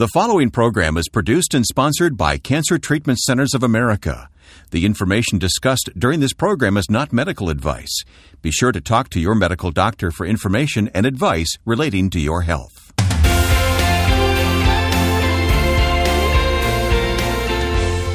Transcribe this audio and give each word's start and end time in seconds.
The 0.00 0.08
following 0.08 0.48
program 0.48 0.96
is 0.96 1.10
produced 1.10 1.52
and 1.52 1.66
sponsored 1.66 2.16
by 2.16 2.38
Cancer 2.38 2.78
Treatment 2.78 3.18
Centers 3.18 3.52
of 3.52 3.62
America. 3.62 4.30
The 4.70 4.86
information 4.86 5.38
discussed 5.38 5.90
during 5.94 6.20
this 6.20 6.32
program 6.32 6.78
is 6.78 6.88
not 6.88 7.12
medical 7.12 7.50
advice. 7.50 8.04
Be 8.40 8.50
sure 8.50 8.72
to 8.72 8.80
talk 8.80 9.10
to 9.10 9.20
your 9.20 9.34
medical 9.34 9.70
doctor 9.70 10.10
for 10.10 10.24
information 10.24 10.88
and 10.94 11.04
advice 11.04 11.58
relating 11.66 12.08
to 12.08 12.18
your 12.18 12.40
health. 12.40 12.94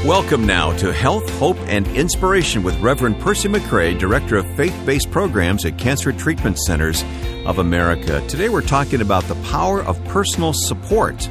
Welcome 0.04 0.48
now 0.48 0.76
to 0.78 0.92
Health, 0.92 1.30
Hope, 1.38 1.58
and 1.68 1.88
Inspiration 1.90 2.64
with 2.64 2.80
Reverend 2.80 3.20
Percy 3.20 3.48
McCray, 3.48 3.98
Director 3.98 4.38
of 4.38 4.56
Faith 4.56 4.76
Based 4.88 5.12
Programs 5.12 5.66
at 5.66 5.78
Cancer 5.78 6.12
Treatment 6.12 6.58
Centers 6.58 7.04
of 7.46 7.60
America. 7.60 8.26
Today 8.28 8.50
we're 8.50 8.62
talking 8.62 9.02
about 9.02 9.24
the 9.26 9.36
power 9.52 9.84
of 9.84 10.04
personal 10.06 10.52
support. 10.54 11.30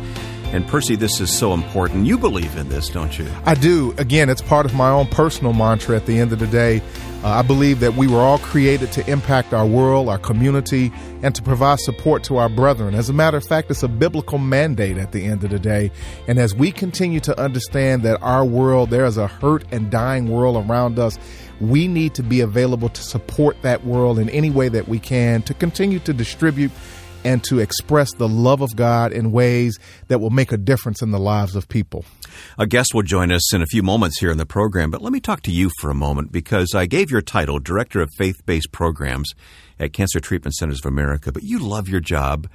And 0.55 0.65
Percy, 0.69 0.95
this 0.95 1.21
is 1.21 1.37
so 1.37 1.53
important. 1.53 2.07
You 2.07 2.17
believe 2.17 2.57
in 2.57 2.69
this, 2.69 2.89
don't 2.89 3.19
you? 3.19 3.29
I 3.45 3.55
do. 3.57 3.93
Again, 3.99 4.29
it's 4.31 4.41
part 4.41 4.67
of 4.67 4.73
my 4.73 4.89
own 4.89 5.09
personal 5.09 5.53
mantra 5.53 5.97
at 5.97 6.07
the 6.07 6.21
end 6.21 6.33
of 6.33 6.39
the 6.39 6.47
day. 6.47 6.81
Uh, 7.25 7.31
I 7.31 7.43
believe 7.43 7.81
that 7.81 7.95
we 7.95 8.07
were 8.07 8.21
all 8.21 8.39
created 8.39 8.93
to 8.93 9.11
impact 9.11 9.53
our 9.53 9.67
world, 9.67 10.09
our 10.09 10.17
community, 10.17 10.93
and 11.25 11.35
to 11.35 11.43
provide 11.43 11.81
support 11.81 12.23
to 12.25 12.37
our 12.37 12.49
brethren. 12.49 12.95
As 12.95 13.09
a 13.09 13.13
matter 13.13 13.37
of 13.37 13.45
fact, 13.45 13.69
it's 13.69 13.83
a 13.83 13.89
biblical 13.89 14.39
mandate 14.39 14.97
at 14.97 15.11
the 15.11 15.25
end 15.25 15.43
of 15.43 15.51
the 15.51 15.59
day. 15.59 15.91
And 16.29 16.39
as 16.39 16.55
we 16.55 16.71
continue 16.71 17.19
to 17.21 17.37
understand 17.37 18.05
that 18.05 18.23
our 18.23 18.45
world, 18.45 18.91
there 18.91 19.07
is 19.07 19.19
a 19.19 19.27
hurt 19.27 19.65
and 19.73 19.91
dying 19.91 20.29
world 20.29 20.65
around 20.71 21.01
us, 21.01 21.19
we 21.61 21.89
need 21.89 22.15
to 22.15 22.23
be 22.23 22.41
available 22.41 22.91
to 22.91 23.03
support 23.03 23.61
that 23.63 23.85
world 23.85 24.21
in 24.21 24.29
any 24.31 24.51
way 24.51 24.69
that 24.69 24.87
we 24.87 25.01
can 25.01 25.43
to 25.43 25.55
continue 25.55 25.99
to 25.99 26.13
distribute 26.13 26.71
and 27.25 27.43
to 27.45 27.59
express 27.59 28.13
the 28.15 28.29
love 28.29 28.61
of 28.61 28.77
God 28.77 29.13
in 29.13 29.33
ways 29.33 29.79
that 30.09 30.21
will 30.21 30.31
make 30.31 30.53
a 30.53 30.57
difference 30.57 31.03
in 31.03 31.11
the 31.11 31.19
lives 31.19 31.57
of 31.57 31.69
people. 31.69 32.05
A 32.59 32.67
guest 32.67 32.95
will 32.95 33.03
join 33.03 33.33
us 33.33 33.55
in 33.55 33.63
a 33.63 33.67
few 33.67 33.83
moments 33.83 34.21
here 34.21 34.31
in 34.31 34.39
the 34.39 34.47
program, 34.47 34.91
but 34.91 35.03
let 35.03 35.13
me 35.13 35.21
talk 35.21 35.43
to 35.43 35.53
you 35.53 35.71
for 35.81 35.91
a 35.91 35.95
moment 35.95 36.33
because 36.33 36.75
I 36.75 36.87
gave 36.87 37.11
your 37.11 37.23
title, 37.23 37.59
Director 37.59 38.01
of 38.01 38.11
Faith 38.17 38.45
Based 38.45 38.71
Programs 38.73 39.33
at 39.79 39.93
Cancer 39.93 40.21
Treatment 40.21 40.55
Centers 40.55 40.81
of 40.85 40.87
America, 40.87 41.33
but 41.33 41.43
you 41.43 41.59
love 41.59 41.89
your 41.89 42.01
job, 42.01 42.49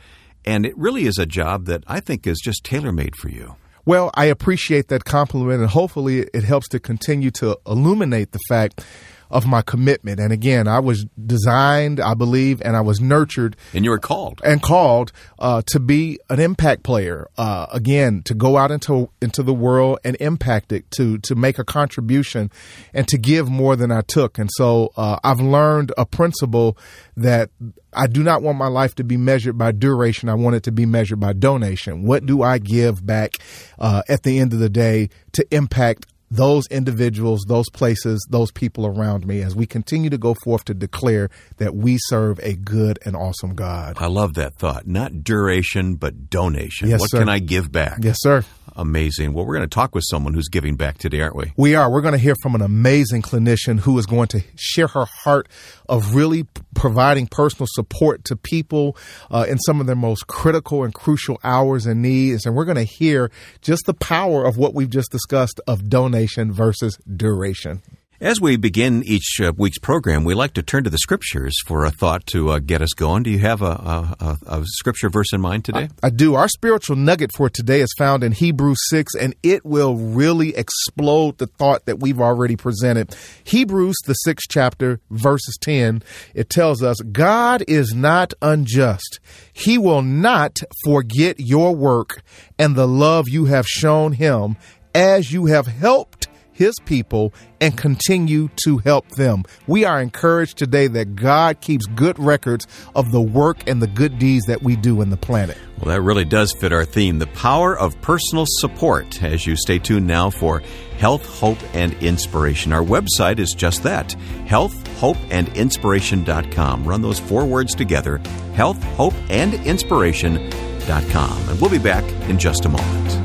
and 0.46 0.66
it 0.66 0.78
really 0.78 1.06
is 1.06 1.18
a 1.18 1.26
job 1.26 1.66
that 1.66 1.84
I 1.88 2.00
think 2.00 2.28
is 2.28 2.40
just 2.44 2.64
tailor 2.64 2.92
made 2.92 3.16
for 3.16 3.30
you. 3.30 3.56
Well, 3.86 4.12
I 4.14 4.26
appreciate 4.26 4.90
that 4.90 5.06
compliment, 5.06 5.62
and 5.62 5.70
hopefully 5.70 6.28
it 6.34 6.44
helps 6.44 6.68
to 6.70 6.80
continue 6.80 7.32
to 7.32 7.58
illuminate 7.66 8.34
the 8.34 8.40
fact 8.48 8.86
of 9.30 9.46
my 9.46 9.62
commitment. 9.62 10.20
And 10.20 10.34
again, 10.34 10.68
I 10.68 10.80
was 10.80 11.06
designed, 11.26 12.00
I 12.00 12.14
believe, 12.14 12.62
and 12.64 12.76
I 12.76 12.82
was 12.82 13.00
nurtured. 13.00 13.56
And 13.74 13.86
you 13.86 13.92
were 13.92 14.00
called. 14.00 14.42
And 14.44 14.62
called 14.62 15.12
uh, 15.38 15.62
to 15.68 15.80
be 15.80 16.20
an 16.30 16.40
impact 16.40 16.84
player. 16.84 17.28
Uh, 17.38 17.68
again, 17.72 18.22
to 18.24 18.34
go 18.34 18.58
out 18.58 18.72
into 18.72 19.10
into 19.22 19.44
the 19.44 19.54
world 19.54 20.00
and 20.04 20.18
impact 20.20 20.72
it, 20.72 20.90
to 20.92 21.18
to 21.20 21.36
make 21.36 21.60
a 21.60 21.64
contribution, 21.64 22.52
and 22.94 23.08
to 23.08 23.18
give 23.18 23.50
more 23.50 23.76
than 23.76 23.92
I 23.92 24.02
took. 24.02 24.38
And 24.38 24.50
so 24.54 24.92
uh, 24.98 25.20
I've 25.24 25.40
learned 25.40 25.92
a 25.98 26.06
principle 26.06 26.78
that 27.18 27.50
I 27.94 28.08
do 28.08 28.24
not 28.24 28.42
want 28.42 28.58
my 28.58 28.68
life 28.68 28.96
to 28.96 29.04
be 29.04 29.18
measured 29.18 29.58
by 29.58 29.72
duration. 29.72 30.30
I 30.30 30.36
want 30.36 30.56
it 30.56 30.64
to 30.64 30.72
be 30.72 30.86
measured 30.86 31.20
by 31.20 31.34
donation. 31.34 32.04
What 32.04 32.26
do 32.26 32.42
I 32.42 32.58
give 32.58 33.06
back 33.06 33.38
uh, 33.78 34.04
at 34.08 34.24
the 34.24 34.40
end 34.40 34.54
of 34.54 34.60
the 34.60 34.70
day 34.70 35.10
to 35.34 35.46
impact 35.52 36.06
those 36.32 36.68
individuals, 36.68 37.44
those 37.48 37.70
places, 37.70 38.26
those 38.30 38.52
people 38.52 38.86
around 38.86 39.26
me 39.26 39.42
as 39.42 39.56
we 39.56 39.66
continue 39.66 40.10
to 40.10 40.18
go 40.18 40.36
forth 40.44 40.66
to 40.66 40.74
declare 40.74 41.30
that 41.58 41.76
we 41.76 41.98
serve 41.98 42.40
a 42.44 42.54
good 42.54 43.00
and 43.06 43.16
awesome 43.16 43.56
God. 43.56 43.98
I 44.00 44.08
love 44.08 44.36
that 44.36 44.56
thought. 44.56 44.88
Not 44.88 45.24
duration, 45.24 45.96
but 45.96 46.30
donation. 46.30 46.90
Yes, 46.90 47.00
what 47.00 47.10
sir. 47.10 47.20
can 47.20 47.30
I 47.30 47.40
give 47.40 47.72
back? 47.72 47.98
Yes, 48.02 48.18
sir. 48.20 48.44
Amazing. 48.76 49.34
Well, 49.34 49.46
we're 49.46 49.56
going 49.56 49.68
to 49.68 49.74
talk 49.74 49.94
with 49.94 50.06
someone 50.10 50.34
who's 50.34 50.48
giving 50.48 50.76
back 50.76 51.00
today, 51.00 51.20
aren't 51.20 51.36
we? 51.36 51.52
We 51.58 51.76
are. 51.76 51.92
We're 51.92 52.02
going 52.02 52.14
to 52.14 52.20
hear 52.20 52.36
from 52.42 52.56
an 52.56 52.62
amazing 52.62 53.24
clinician 53.24 53.80
who 53.80 53.98
is 53.98 54.06
going 54.06 54.30
to 54.30 54.42
share 54.56 54.88
her 54.88 55.06
heart 55.06 55.50
of 55.90 56.16
really 56.16 56.46
providing 56.76 57.28
personal 57.28 57.68
support 57.70 58.24
to 58.26 58.38
people 58.38 58.96
uh, 59.32 59.46
in 59.50 59.58
some 59.60 59.82
of 59.82 59.88
their 59.88 59.98
most 59.98 60.28
critical 60.28 60.84
and 60.84 60.94
crucial 60.94 61.40
hours 61.44 61.86
and 61.86 62.02
needs. 62.02 62.46
And 62.46 62.56
we're 62.56 62.64
going 62.64 62.78
to 62.78 62.84
hear 62.84 63.32
just 63.62 63.86
the 63.86 63.94
power 63.94 64.46
of 64.46 64.58
what 64.58 64.74
we've 64.74 64.90
just 64.90 65.12
discussed 65.12 65.60
of 65.68 65.90
donation 65.90 66.19
versus 66.28 66.98
duration. 67.08 67.82
As 68.22 68.42
we 68.42 68.58
begin 68.58 69.02
each 69.06 69.40
uh, 69.42 69.54
week's 69.56 69.80
program, 69.80 70.26
we 70.26 70.34
like 70.34 70.52
to 70.56 70.62
turn 70.62 70.84
to 70.84 70.90
the 70.90 70.98
scriptures 70.98 71.56
for 71.66 71.86
a 71.86 71.90
thought 71.90 72.26
to 72.34 72.50
uh, 72.50 72.60
get 72.60 72.82
us 72.82 72.92
going. 72.94 73.24
Do 73.24 73.30
you 73.30 73.40
have 73.40 73.62
a, 73.62 73.66
a, 73.66 74.16
a, 74.20 74.58
a 74.58 74.64
scripture 74.66 75.10
verse 75.10 75.32
in 75.32 75.40
mind 75.40 75.64
today? 75.64 75.88
I, 76.04 76.08
I 76.08 76.10
do. 76.10 76.36
Our 76.36 76.50
spiritual 76.50 76.98
nugget 76.98 77.32
for 77.34 77.50
today 77.50 77.80
is 77.80 77.94
found 77.98 78.26
in 78.26 78.34
Hebrews 78.34 78.78
6, 78.90 79.16
and 79.16 79.36
it 79.42 79.66
will 79.66 79.96
really 79.96 80.54
explode 80.54 81.38
the 81.38 81.48
thought 81.48 81.86
that 81.86 82.02
we've 82.02 82.20
already 82.20 82.58
presented. 82.58 83.16
Hebrews, 83.46 83.96
the 84.06 84.16
sixth 84.16 84.48
chapter, 84.52 85.00
verses 85.10 85.58
10, 85.62 86.04
it 86.34 86.50
tells 86.50 86.84
us, 86.84 86.98
God 87.00 87.64
is 87.70 87.94
not 87.94 88.34
unjust. 88.42 89.22
He 89.54 89.78
will 89.78 90.02
not 90.02 90.60
forget 90.84 91.40
your 91.40 91.74
work 91.74 92.22
and 92.58 92.76
the 92.76 92.88
love 92.88 93.30
you 93.30 93.46
have 93.46 93.66
shown 93.66 94.12
him 94.12 94.58
as 94.94 95.32
you 95.32 95.48
have 95.48 95.68
helped 95.68 96.28
his 96.60 96.76
people 96.86 97.34
and 97.62 97.78
continue 97.78 98.50
to 98.66 98.80
help 98.80 99.08
them. 99.12 99.44
We 99.66 99.86
are 99.86 100.02
encouraged 100.02 100.58
today 100.58 100.88
that 100.88 101.16
God 101.16 101.62
keeps 101.62 101.86
good 101.86 102.20
records 102.20 102.68
of 102.94 103.14
the 103.14 103.22
work 103.22 103.66
and 103.66 103.82
the 103.82 103.88
good 103.88 104.20
deeds 104.20 104.46
that 104.48 104.62
we 104.62 104.76
do 104.76 105.02
in 105.02 105.10
the 105.10 105.18
planet. 105.18 105.58
Well, 105.78 105.96
that 105.96 106.02
really 106.02 106.26
does 106.26 106.52
fit 106.52 106.74
our 106.74 106.84
theme 106.84 107.20
the 107.20 107.28
power 107.28 107.80
of 107.80 108.00
personal 108.02 108.44
support. 108.46 109.24
As 109.24 109.48
you 109.48 109.56
stay 109.56 109.80
tuned 109.80 110.06
now 110.06 110.30
for 110.30 110.62
Health, 110.98 111.26
Hope, 111.40 111.60
and 111.74 111.94
Inspiration. 112.04 112.74
Our 112.74 112.84
website 112.84 113.40
is 113.40 113.54
just 113.54 113.84
that 113.84 114.12
health, 114.46 114.86
hope, 114.98 115.18
and 115.32 115.48
inspiration.com. 115.56 116.84
Run 116.84 117.02
those 117.02 117.22
four 117.22 117.46
words 117.46 117.74
together 117.74 118.18
health, 118.54 118.84
hope, 118.96 119.14
and 119.30 119.54
inspiration.com. 119.54 121.50
And 121.50 121.62
we'll 121.62 121.70
be 121.70 121.78
back 121.78 122.04
in 122.30 122.38
just 122.38 122.66
a 122.66 122.70
moment. 122.70 123.19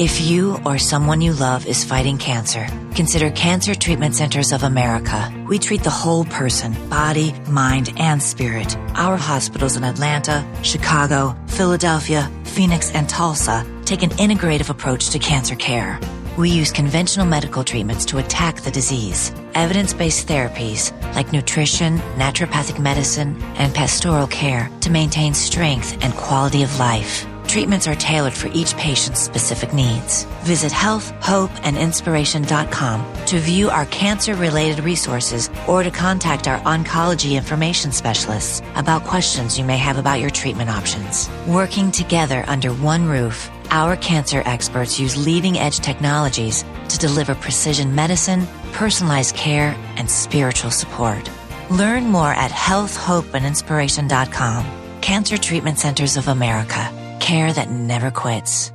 If 0.00 0.18
you 0.18 0.56
or 0.64 0.78
someone 0.78 1.20
you 1.20 1.34
love 1.34 1.66
is 1.66 1.84
fighting 1.84 2.16
cancer, 2.16 2.66
consider 2.94 3.30
Cancer 3.30 3.74
Treatment 3.74 4.14
Centers 4.14 4.50
of 4.50 4.62
America. 4.62 5.30
We 5.46 5.58
treat 5.58 5.82
the 5.82 5.90
whole 5.90 6.24
person, 6.24 6.72
body, 6.88 7.34
mind, 7.50 7.92
and 7.98 8.22
spirit. 8.22 8.74
Our 8.94 9.18
hospitals 9.18 9.76
in 9.76 9.84
Atlanta, 9.84 10.42
Chicago, 10.62 11.36
Philadelphia, 11.48 12.30
Phoenix, 12.44 12.90
and 12.92 13.10
Tulsa 13.10 13.62
take 13.84 14.02
an 14.02 14.08
integrative 14.12 14.70
approach 14.70 15.10
to 15.10 15.18
cancer 15.18 15.54
care. 15.54 16.00
We 16.38 16.48
use 16.48 16.72
conventional 16.72 17.26
medical 17.26 17.62
treatments 17.62 18.06
to 18.06 18.16
attack 18.16 18.62
the 18.62 18.70
disease. 18.70 19.34
Evidence 19.52 19.92
based 19.92 20.26
therapies 20.26 20.94
like 21.14 21.34
nutrition, 21.34 21.98
naturopathic 22.16 22.78
medicine, 22.78 23.36
and 23.56 23.74
pastoral 23.74 24.28
care 24.28 24.70
to 24.80 24.88
maintain 24.88 25.34
strength 25.34 26.02
and 26.02 26.14
quality 26.14 26.62
of 26.62 26.78
life. 26.78 27.26
Treatments 27.50 27.86
are 27.88 27.96
tailored 27.96 28.32
for 28.32 28.46
each 28.54 28.76
patient's 28.76 29.20
specific 29.20 29.74
needs. 29.74 30.22
Visit 30.44 30.70
healthhopeandinspiration.com 30.70 33.26
to 33.26 33.38
view 33.40 33.70
our 33.70 33.86
cancer 33.86 34.36
related 34.36 34.84
resources 34.84 35.50
or 35.66 35.82
to 35.82 35.90
contact 35.90 36.46
our 36.46 36.60
oncology 36.60 37.32
information 37.32 37.90
specialists 37.90 38.62
about 38.76 39.02
questions 39.02 39.58
you 39.58 39.64
may 39.64 39.78
have 39.78 39.98
about 39.98 40.20
your 40.20 40.30
treatment 40.30 40.70
options. 40.70 41.28
Working 41.48 41.90
together 41.90 42.44
under 42.46 42.72
one 42.72 43.08
roof, 43.08 43.50
our 43.72 43.96
cancer 43.96 44.44
experts 44.46 45.00
use 45.00 45.16
leading 45.16 45.58
edge 45.58 45.80
technologies 45.80 46.64
to 46.88 46.98
deliver 46.98 47.34
precision 47.34 47.96
medicine, 47.96 48.46
personalized 48.74 49.34
care, 49.34 49.76
and 49.96 50.08
spiritual 50.08 50.70
support. 50.70 51.28
Learn 51.68 52.06
more 52.06 52.30
at 52.30 52.52
healthhopeandinspiration.com. 52.52 55.00
Cancer 55.00 55.36
Treatment 55.36 55.80
Centers 55.80 56.16
of 56.16 56.28
America 56.28 56.99
care 57.30 57.52
that 57.52 57.70
never 57.70 58.10
quits. 58.10 58.72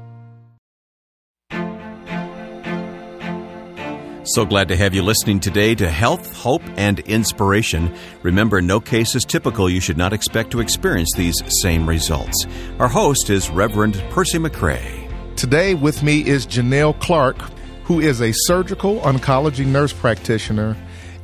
So 4.23 4.45
glad 4.45 4.69
to 4.69 4.77
have 4.77 4.95
you 4.95 5.03
listening 5.03 5.41
today 5.41 5.75
to 5.75 5.89
Health, 5.89 6.33
Hope, 6.37 6.63
and 6.77 6.99
Inspiration. 7.01 7.93
Remember, 8.23 8.61
no 8.61 8.79
case 8.79 9.13
is 9.13 9.25
typical. 9.25 9.69
You 9.69 9.81
should 9.81 9.97
not 9.97 10.13
expect 10.13 10.51
to 10.51 10.61
experience 10.61 11.11
these 11.15 11.35
same 11.61 11.87
results. 11.87 12.47
Our 12.79 12.87
host 12.87 13.29
is 13.29 13.49
Reverend 13.49 14.01
Percy 14.09 14.39
McCray. 14.39 15.35
Today 15.35 15.75
with 15.75 16.01
me 16.01 16.25
is 16.25 16.47
Janelle 16.47 16.97
Clark, 17.01 17.37
who 17.83 17.99
is 17.99 18.21
a 18.21 18.31
surgical 18.47 19.01
oncology 19.01 19.65
nurse 19.65 19.93
practitioner 19.93 20.77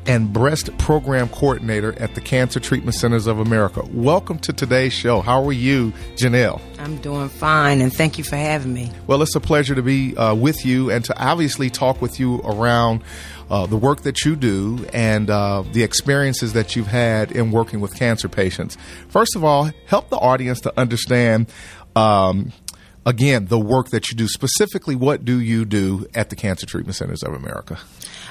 and 0.05 0.33
breast 0.33 0.75
program 0.77 1.29
coordinator 1.29 1.97
at 1.99 2.15
the 2.15 2.21
Cancer 2.21 2.59
Treatment 2.59 2.95
Centers 2.95 3.27
of 3.27 3.39
America. 3.39 3.83
Welcome 3.93 4.39
to 4.39 4.53
today's 4.53 4.93
show. 4.93 5.21
How 5.21 5.43
are 5.45 5.53
you, 5.53 5.93
Janelle? 6.15 6.61
I'm 6.79 6.97
doing 6.97 7.29
fine, 7.29 7.81
and 7.81 7.93
thank 7.93 8.17
you 8.17 8.23
for 8.23 8.35
having 8.35 8.73
me. 8.73 8.91
Well, 9.07 9.21
it's 9.21 9.35
a 9.35 9.39
pleasure 9.39 9.75
to 9.75 9.81
be 9.81 10.15
uh, 10.17 10.33
with 10.33 10.65
you 10.65 10.89
and 10.89 11.05
to 11.05 11.17
obviously 11.17 11.69
talk 11.69 12.01
with 12.01 12.19
you 12.19 12.39
around 12.39 13.03
uh, 13.49 13.65
the 13.65 13.77
work 13.77 14.01
that 14.01 14.23
you 14.25 14.35
do 14.35 14.87
and 14.93 15.29
uh, 15.29 15.63
the 15.73 15.83
experiences 15.83 16.53
that 16.53 16.75
you've 16.75 16.87
had 16.87 17.31
in 17.31 17.51
working 17.51 17.81
with 17.81 17.95
cancer 17.95 18.29
patients. 18.29 18.77
First 19.09 19.35
of 19.35 19.43
all, 19.43 19.69
help 19.85 20.09
the 20.09 20.17
audience 20.17 20.61
to 20.61 20.79
understand. 20.79 21.51
Um, 21.95 22.53
again, 23.05 23.47
the 23.47 23.59
work 23.59 23.89
that 23.89 24.09
you 24.09 24.17
do. 24.17 24.27
Specifically, 24.27 24.95
what 24.95 25.25
do 25.25 25.39
you 25.39 25.65
do 25.65 26.07
at 26.13 26.29
the 26.29 26.35
Cancer 26.35 26.65
Treatment 26.65 26.95
Centers 26.95 27.23
of 27.23 27.33
America? 27.33 27.79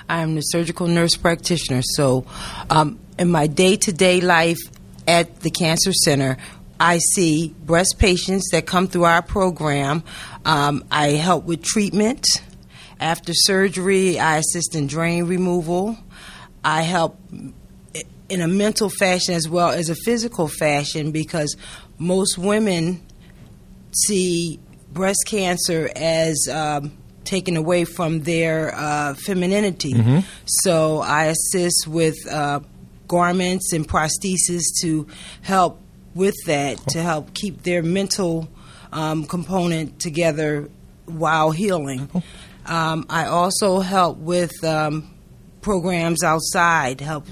I'm 0.08 0.34
the 0.34 0.40
surgical 0.40 0.86
nurse 0.86 1.16
practitioner. 1.16 1.82
So, 1.82 2.26
um, 2.68 2.98
in 3.18 3.30
my 3.30 3.46
day 3.46 3.76
to 3.76 3.92
day 3.92 4.20
life 4.20 4.58
at 5.06 5.40
the 5.40 5.50
Cancer 5.50 5.92
Center, 5.92 6.36
I 6.78 6.98
see 7.14 7.54
breast 7.64 7.98
patients 7.98 8.48
that 8.52 8.66
come 8.66 8.86
through 8.86 9.04
our 9.04 9.22
program. 9.22 10.02
Um, 10.44 10.84
I 10.90 11.08
help 11.08 11.44
with 11.44 11.62
treatment. 11.62 12.26
After 12.98 13.32
surgery, 13.34 14.18
I 14.18 14.38
assist 14.38 14.74
in 14.74 14.86
drain 14.86 15.24
removal. 15.24 15.98
I 16.64 16.82
help 16.82 17.18
in 18.30 18.40
a 18.40 18.48
mental 18.48 18.88
fashion 18.88 19.34
as 19.34 19.48
well 19.48 19.70
as 19.70 19.90
a 19.90 19.94
physical 19.94 20.48
fashion 20.48 21.10
because 21.10 21.56
most 21.98 22.38
women 22.38 23.00
see 23.92 24.60
breast 24.92 25.24
cancer 25.26 25.90
as 25.94 26.48
um, 26.50 26.92
taken 27.24 27.56
away 27.56 27.84
from 27.84 28.20
their 28.20 28.74
uh, 28.74 29.14
femininity. 29.14 29.94
Mm-hmm. 29.94 30.18
So 30.46 31.00
I 31.00 31.26
assist 31.26 31.86
with 31.86 32.16
uh, 32.28 32.60
garments 33.08 33.72
and 33.72 33.86
prostheses 33.86 34.62
to 34.82 35.06
help 35.42 35.80
with 36.14 36.36
that, 36.46 36.78
to 36.88 37.02
help 37.02 37.34
keep 37.34 37.62
their 37.62 37.82
mental 37.82 38.48
um, 38.92 39.26
component 39.26 40.00
together 40.00 40.68
while 41.06 41.50
healing. 41.50 42.08
Um, 42.66 43.06
I 43.08 43.26
also 43.26 43.80
help 43.80 44.18
with 44.18 44.52
um, 44.64 45.10
programs 45.60 46.22
outside, 46.22 47.00
help 47.00 47.26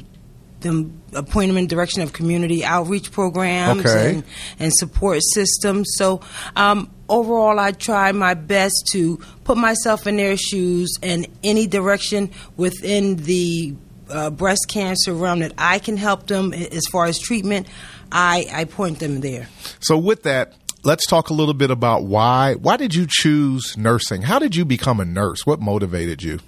them 0.61 1.03
appoint 1.15 1.49
them 1.49 1.57
in 1.57 1.67
direction 1.67 2.03
of 2.03 2.13
community 2.13 2.65
outreach 2.65 3.13
programs 3.13 3.85
okay. 3.85 4.15
and, 4.15 4.25
and 4.59 4.73
support 4.75 5.21
systems. 5.23 5.89
So 5.97 6.21
um, 6.57 6.91
overall, 7.09 7.59
I 7.59 7.73
try 7.73 8.13
my 8.13 8.35
best 8.35 8.89
to 8.93 9.19
put 9.45 9.57
myself 9.57 10.07
in 10.07 10.17
their 10.17 10.37
shoes 10.37 10.97
and 11.03 11.27
any 11.43 11.67
direction 11.67 12.31
within 12.57 13.17
the 13.17 13.75
uh, 14.11 14.31
breast 14.31 14.67
cancer 14.69 15.13
realm 15.13 15.41
that 15.41 15.53
I 15.59 15.79
can 15.79 15.97
help 15.97 16.27
them 16.27 16.53
as 16.53 16.87
far 16.91 17.07
as 17.07 17.19
treatment. 17.19 17.67
I, 18.11 18.47
I 18.53 18.65
point 18.65 19.01
them 19.01 19.21
there. 19.21 19.49
So 19.81 19.99
with 19.99 20.23
that, 20.23 20.55
let's 20.85 21.07
talk 21.07 21.31
a 21.31 21.35
little 21.35 21.55
bit 21.55 21.71
about 21.71 22.05
why 22.05 22.55
why 22.55 22.77
did 22.77 22.95
you 22.95 23.07
choose 23.09 23.77
nursing? 23.77 24.23
How 24.23 24.39
did 24.39 24.57
you 24.57 24.65
become 24.65 25.01
a 25.01 25.05
nurse? 25.05 25.47
What 25.47 25.61
motivated 25.61 26.23
you? 26.23 26.41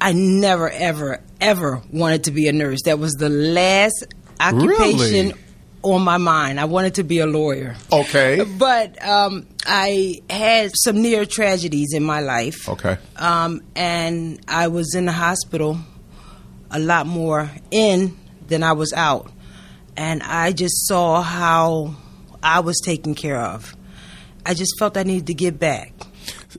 I 0.00 0.12
never, 0.12 0.70
ever, 0.70 1.20
ever 1.40 1.82
wanted 1.92 2.24
to 2.24 2.30
be 2.30 2.48
a 2.48 2.52
nurse. 2.52 2.82
That 2.84 2.98
was 2.98 3.12
the 3.14 3.28
last 3.28 4.06
occupation 4.40 5.28
Really? 5.28 5.34
on 5.82 6.02
my 6.02 6.18
mind. 6.18 6.60
I 6.60 6.66
wanted 6.66 6.94
to 6.94 7.04
be 7.04 7.18
a 7.18 7.26
lawyer. 7.26 7.76
Okay. 7.92 8.44
But 8.58 9.02
um, 9.04 9.46
I 9.66 10.20
had 10.30 10.70
some 10.74 11.02
near 11.02 11.24
tragedies 11.24 11.92
in 11.94 12.04
my 12.04 12.20
life. 12.20 12.68
Okay. 12.68 12.98
Um, 13.16 13.62
and 13.74 14.40
I 14.46 14.68
was 14.68 14.94
in 14.94 15.06
the 15.06 15.12
hospital 15.12 15.78
a 16.70 16.78
lot 16.78 17.06
more 17.06 17.50
in 17.70 18.16
than 18.46 18.62
I 18.62 18.72
was 18.72 18.92
out. 18.92 19.30
And 19.96 20.22
I 20.22 20.52
just 20.52 20.86
saw 20.86 21.22
how 21.22 21.96
I 22.42 22.60
was 22.60 22.80
taken 22.84 23.14
care 23.14 23.40
of. 23.40 23.74
I 24.46 24.54
just 24.54 24.78
felt 24.78 24.96
I 24.96 25.02
needed 25.02 25.26
to 25.26 25.34
give 25.34 25.58
back. 25.58 25.92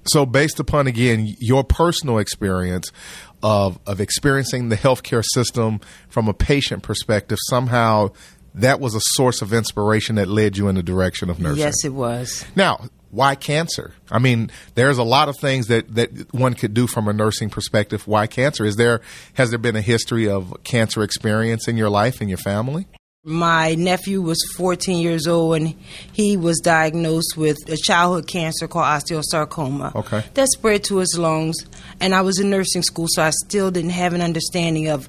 So 0.05 0.25
based 0.25 0.59
upon 0.59 0.87
again 0.87 1.35
your 1.39 1.63
personal 1.63 2.19
experience 2.19 2.91
of 3.41 3.79
of 3.85 4.01
experiencing 4.01 4.69
the 4.69 4.77
healthcare 4.77 5.23
system 5.23 5.79
from 6.09 6.27
a 6.27 6.33
patient 6.33 6.83
perspective, 6.83 7.37
somehow 7.49 8.11
that 8.55 8.79
was 8.79 8.95
a 8.95 9.01
source 9.01 9.41
of 9.41 9.53
inspiration 9.53 10.15
that 10.15 10.27
led 10.27 10.57
you 10.57 10.67
in 10.67 10.75
the 10.75 10.83
direction 10.83 11.29
of 11.29 11.39
nursing. 11.39 11.59
Yes, 11.59 11.85
it 11.85 11.93
was. 11.93 12.45
Now, 12.55 12.89
why 13.11 13.35
cancer? 13.35 13.93
I 14.11 14.19
mean, 14.19 14.51
there's 14.75 14.97
a 14.97 15.03
lot 15.03 15.29
of 15.29 15.37
things 15.37 15.67
that, 15.67 15.93
that 15.95 16.33
one 16.33 16.53
could 16.53 16.73
do 16.73 16.87
from 16.87 17.07
a 17.07 17.13
nursing 17.13 17.49
perspective. 17.49 18.07
Why 18.07 18.27
cancer? 18.27 18.65
Is 18.65 18.75
there 18.75 19.01
has 19.33 19.49
there 19.49 19.59
been 19.59 19.75
a 19.75 19.81
history 19.81 20.27
of 20.27 20.55
cancer 20.63 21.03
experience 21.03 21.67
in 21.67 21.77
your 21.77 21.89
life 21.89 22.21
and 22.21 22.29
your 22.29 22.37
family? 22.37 22.87
My 23.29 23.75
nephew 23.75 24.23
was 24.23 24.39
14 24.57 24.97
years 24.97 25.27
old 25.27 25.57
and 25.57 25.75
he 26.11 26.35
was 26.35 26.59
diagnosed 26.59 27.37
with 27.37 27.57
a 27.69 27.77
childhood 27.77 28.27
cancer 28.27 28.67
called 28.67 28.85
osteosarcoma. 28.85 29.93
Okay. 29.93 30.23
That 30.33 30.47
spread 30.47 30.83
to 30.85 30.97
his 30.97 31.15
lungs, 31.15 31.55
and 31.99 32.15
I 32.15 32.21
was 32.21 32.39
in 32.39 32.49
nursing 32.49 32.81
school, 32.81 33.05
so 33.07 33.21
I 33.21 33.29
still 33.29 33.69
didn't 33.69 33.91
have 33.91 34.13
an 34.13 34.21
understanding 34.21 34.87
of 34.87 35.07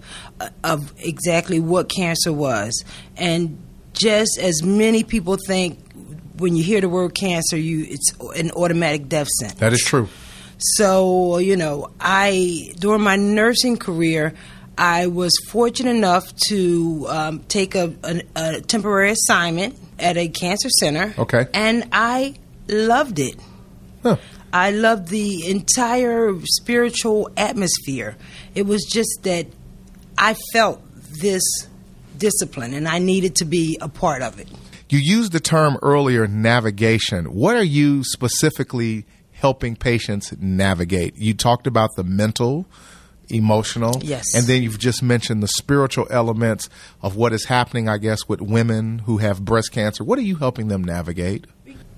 of 0.63 0.93
exactly 0.99 1.61
what 1.61 1.89
cancer 1.89 2.31
was. 2.31 2.85
And 3.17 3.59
just 3.95 4.39
as 4.39 4.63
many 4.63 5.03
people 5.03 5.39
think 5.47 5.79
when 6.37 6.57
you 6.57 6.63
hear 6.63 6.83
the 6.83 6.91
word 6.91 7.15
cancer, 7.15 7.57
you 7.57 7.87
it's 7.89 8.13
an 8.37 8.51
automatic 8.51 9.09
death 9.09 9.29
sentence. 9.29 9.61
That 9.61 9.73
is 9.73 9.81
true. 9.81 10.11
So, 10.59 11.39
you 11.39 11.57
know, 11.57 11.91
I, 11.99 12.75
during 12.79 13.01
my 13.01 13.17
nursing 13.17 13.79
career, 13.79 14.35
I 14.81 15.09
was 15.09 15.33
fortunate 15.47 15.95
enough 15.95 16.35
to 16.49 17.07
um, 17.11 17.41
take 17.41 17.75
a, 17.75 17.95
a, 18.03 18.23
a 18.35 18.61
temporary 18.63 19.11
assignment 19.11 19.79
at 19.99 20.17
a 20.17 20.29
cancer 20.29 20.71
center. 20.81 21.15
Okay. 21.19 21.47
And 21.53 21.87
I 21.93 22.37
loved 22.67 23.19
it. 23.19 23.37
Huh. 24.03 24.17
I 24.55 24.71
loved 24.71 25.09
the 25.09 25.51
entire 25.51 26.33
spiritual 26.45 27.29
atmosphere. 27.37 28.17
It 28.55 28.63
was 28.63 28.85
just 28.91 29.11
that 29.25 29.49
I 30.17 30.35
felt 30.55 30.81
this 31.21 31.43
discipline 32.17 32.73
and 32.73 32.89
I 32.89 33.01
needed 33.01 33.37
to 33.37 33.45
be 33.45 33.77
a 33.83 33.89
part 33.89 34.23
of 34.23 34.41
it. 34.41 34.49
You 34.89 34.99
used 34.99 35.33
the 35.33 35.41
term 35.41 35.77
earlier, 35.83 36.27
navigation. 36.27 37.35
What 37.35 37.55
are 37.55 37.63
you 37.63 38.03
specifically 38.03 39.05
helping 39.33 39.77
patients 39.77 40.35
navigate? 40.41 41.17
You 41.17 41.35
talked 41.35 41.67
about 41.67 41.91
the 41.97 42.03
mental, 42.03 42.65
emotional, 43.31 44.01
Yes. 44.03 44.35
and 44.35 44.47
then 44.47 44.63
you've 44.63 44.79
just 44.79 45.03
mentioned 45.03 45.43
the 45.43 45.49
spiritual 45.49 46.07
elements 46.11 46.69
of 47.03 47.17
what 47.17 47.33
is 47.33 47.45
happening, 47.45 47.89
I 47.89 47.99
guess, 47.99 48.29
with 48.29 48.41
women 48.41 49.01
who 49.01 49.19
have 49.19 49.45
breast 49.45 49.73
cancer. 49.73 50.05
What 50.05 50.19
are 50.19 50.23
you 50.23 50.37
helping 50.37 50.69
them 50.69 50.83
navigate? 50.85 51.47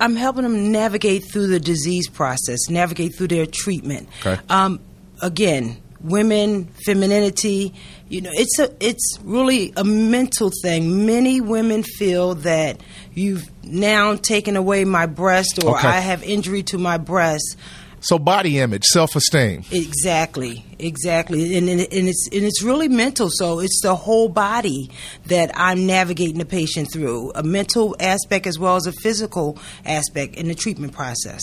I'm 0.01 0.17
helping 0.17 0.43
them 0.43 0.73
navigate 0.73 1.25
through 1.31 1.47
the 1.49 1.61
disease 1.61 2.09
process, 2.09 2.69
navigate 2.69 3.15
through 3.17 3.29
their 3.29 3.47
treatment. 3.47 4.09
Okay. 4.25 4.41
Um, 4.49 4.81
again, 5.21 5.77
women, 6.01 6.65
femininity, 6.85 7.73
you 8.09 8.21
know, 8.21 8.31
it's 8.33 8.59
a 8.59 8.71
it's 8.81 9.19
really 9.23 9.73
a 9.77 9.85
mental 9.85 10.51
thing. 10.63 11.07
Many 11.07 11.41
women 11.41 11.83
feel 11.85 12.35
that 12.37 12.81
you've 13.15 13.49
now 13.63 14.17
taken 14.17 14.57
away 14.57 14.85
my 14.85 15.07
breast 15.07 15.63
or 15.63 15.77
Okay. 15.77 15.87
I 15.89 16.01
have 16.01 16.23
injury 16.25 16.63
to 16.65 16.79
my 16.79 16.99
breast. 16.99 17.57
So, 18.03 18.19
body 18.19 18.59
image, 18.59 18.83
self 18.85 19.15
esteem. 19.15 19.65
Exactly, 19.71 20.65
exactly, 20.79 21.57
and, 21.57 21.69
and, 21.69 21.81
and 21.81 22.09
it's 22.09 22.29
and 22.33 22.43
it's 22.43 22.63
really 22.63 22.89
mental. 22.89 23.29
So 23.31 23.61
it's 23.61 23.81
the 23.81 23.95
whole 23.95 24.29
body 24.29 24.91
that 25.27 25.53
I'm 25.55 25.87
navigating 25.87 26.39
the 26.39 26.45
patient 26.45 26.93
through, 26.93 27.31
a 27.35 27.45
mental 27.45 27.95
aspect 28.01 28.49
as 28.49 28.59
well 28.59 28.75
as 28.75 28.87
a 28.87 28.93
physical 28.93 29.57
aspect 29.87 30.35
in 30.35 30.49
the 30.49 30.55
treatment 30.55 30.93
process. 30.93 31.43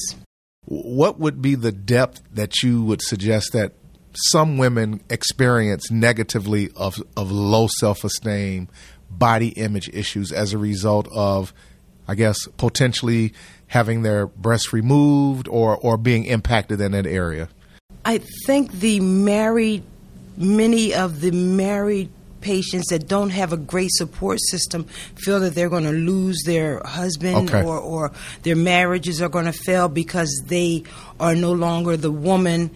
What 0.65 1.17
would 1.17 1.41
be 1.41 1.55
the 1.55 1.71
depth 1.71 2.21
that 2.33 2.61
you 2.61 2.83
would 2.83 3.01
suggest 3.01 3.53
that 3.53 3.71
some 4.13 4.57
women 4.57 5.01
experience 5.09 5.89
negatively 5.89 6.71
of, 6.75 7.01
of 7.15 7.31
low 7.31 7.67
self 7.67 8.03
esteem, 8.03 8.67
body 9.09 9.49
image 9.49 9.89
issues 9.93 10.31
as 10.31 10.51
a 10.51 10.57
result 10.57 11.07
of, 11.11 11.53
I 12.09 12.15
guess, 12.15 12.47
potentially 12.57 13.33
having 13.67 14.01
their 14.01 14.25
breasts 14.25 14.73
removed 14.73 15.47
or, 15.47 15.77
or 15.77 15.95
being 15.95 16.25
impacted 16.25 16.81
in 16.81 16.93
that 16.93 17.05
area? 17.05 17.49
I 18.03 18.17
think 18.47 18.71
the 18.71 18.99
married, 18.99 19.83
many 20.35 20.95
of 20.95 21.21
the 21.21 21.29
married 21.29 22.09
patients 22.41 22.87
that 22.87 23.07
don't 23.07 23.29
have 23.29 23.53
a 23.53 23.57
great 23.57 23.91
support 23.91 24.39
system 24.41 24.85
feel 25.23 25.39
that 25.41 25.53
they're 25.53 25.69
going 25.69 25.83
to 25.83 25.91
lose 25.91 26.41
their 26.45 26.81
husband 26.83 27.49
Okay. 27.49 27.63
or, 27.63 27.77
or 27.77 28.11
their 28.41 28.55
marriages 28.55 29.21
are 29.21 29.29
going 29.29 29.45
to 29.45 29.51
fail 29.53 29.87
because 29.87 30.41
they 30.47 30.83
are 31.19 31.35
no 31.35 31.51
longer 31.51 31.95
the 31.95 32.11
woman 32.11 32.71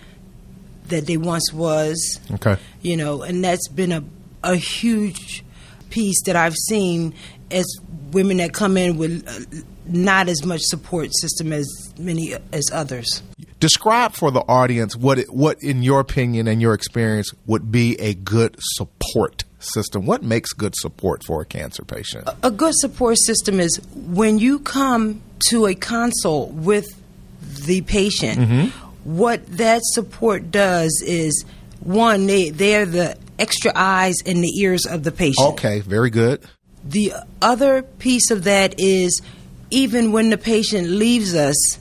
that 0.89 1.07
they 1.07 1.17
once 1.17 1.51
was. 1.51 2.19
Okay. 2.33 2.57
You 2.83 2.97
know, 2.97 3.23
and 3.23 3.43
that's 3.43 3.67
been 3.69 3.91
a, 3.93 4.03
a 4.43 4.57
huge 4.57 5.43
piece 5.89 6.21
that 6.25 6.35
I've 6.35 6.55
seen 6.67 7.15
as 7.53 7.65
women 8.11 8.37
that 8.37 8.53
come 8.53 8.77
in 8.77 8.97
with 8.97 9.27
uh, 9.27 9.63
not 9.85 10.29
as 10.29 10.45
much 10.45 10.61
support 10.61 11.09
system 11.13 11.51
as 11.51 11.67
many 11.97 12.33
as 12.51 12.69
others. 12.71 13.21
Describe 13.59 14.13
for 14.13 14.31
the 14.31 14.41
audience 14.41 14.95
what 14.95 15.19
it, 15.19 15.33
what, 15.33 15.61
in 15.61 15.83
your 15.83 15.99
opinion 15.99 16.47
and 16.47 16.61
your 16.61 16.73
experience, 16.73 17.31
would 17.45 17.71
be 17.71 17.99
a 17.99 18.13
good 18.13 18.55
support 18.59 19.43
system. 19.59 20.05
What 20.05 20.23
makes 20.23 20.51
good 20.51 20.75
support 20.75 21.23
for 21.25 21.41
a 21.41 21.45
cancer 21.45 21.83
patient? 21.83 22.27
A 22.43 22.51
good 22.51 22.73
support 22.75 23.17
system 23.17 23.59
is 23.59 23.79
when 23.95 24.37
you 24.39 24.59
come 24.59 25.21
to 25.49 25.65
a 25.65 25.75
consult 25.75 26.51
with 26.51 26.87
the 27.65 27.81
patient. 27.81 28.39
Mm-hmm. 28.39 29.17
What 29.17 29.45
that 29.57 29.81
support 29.83 30.51
does 30.51 31.03
is 31.05 31.45
one, 31.79 32.27
they 32.27 32.49
they're 32.49 32.85
the 32.85 33.17
extra 33.39 33.71
eyes 33.75 34.15
and 34.25 34.43
the 34.43 34.59
ears 34.59 34.85
of 34.85 35.03
the 35.03 35.11
patient. 35.11 35.53
Okay, 35.53 35.81
very 35.81 36.09
good. 36.09 36.41
The 36.85 37.13
other 37.41 37.81
piece 37.81 38.29
of 38.31 38.43
that 38.43 38.79
is 38.79 39.21
even 39.69 40.11
when 40.11 40.29
the 40.29 40.37
patient 40.37 40.87
leaves 40.87 41.33
us, 41.33 41.79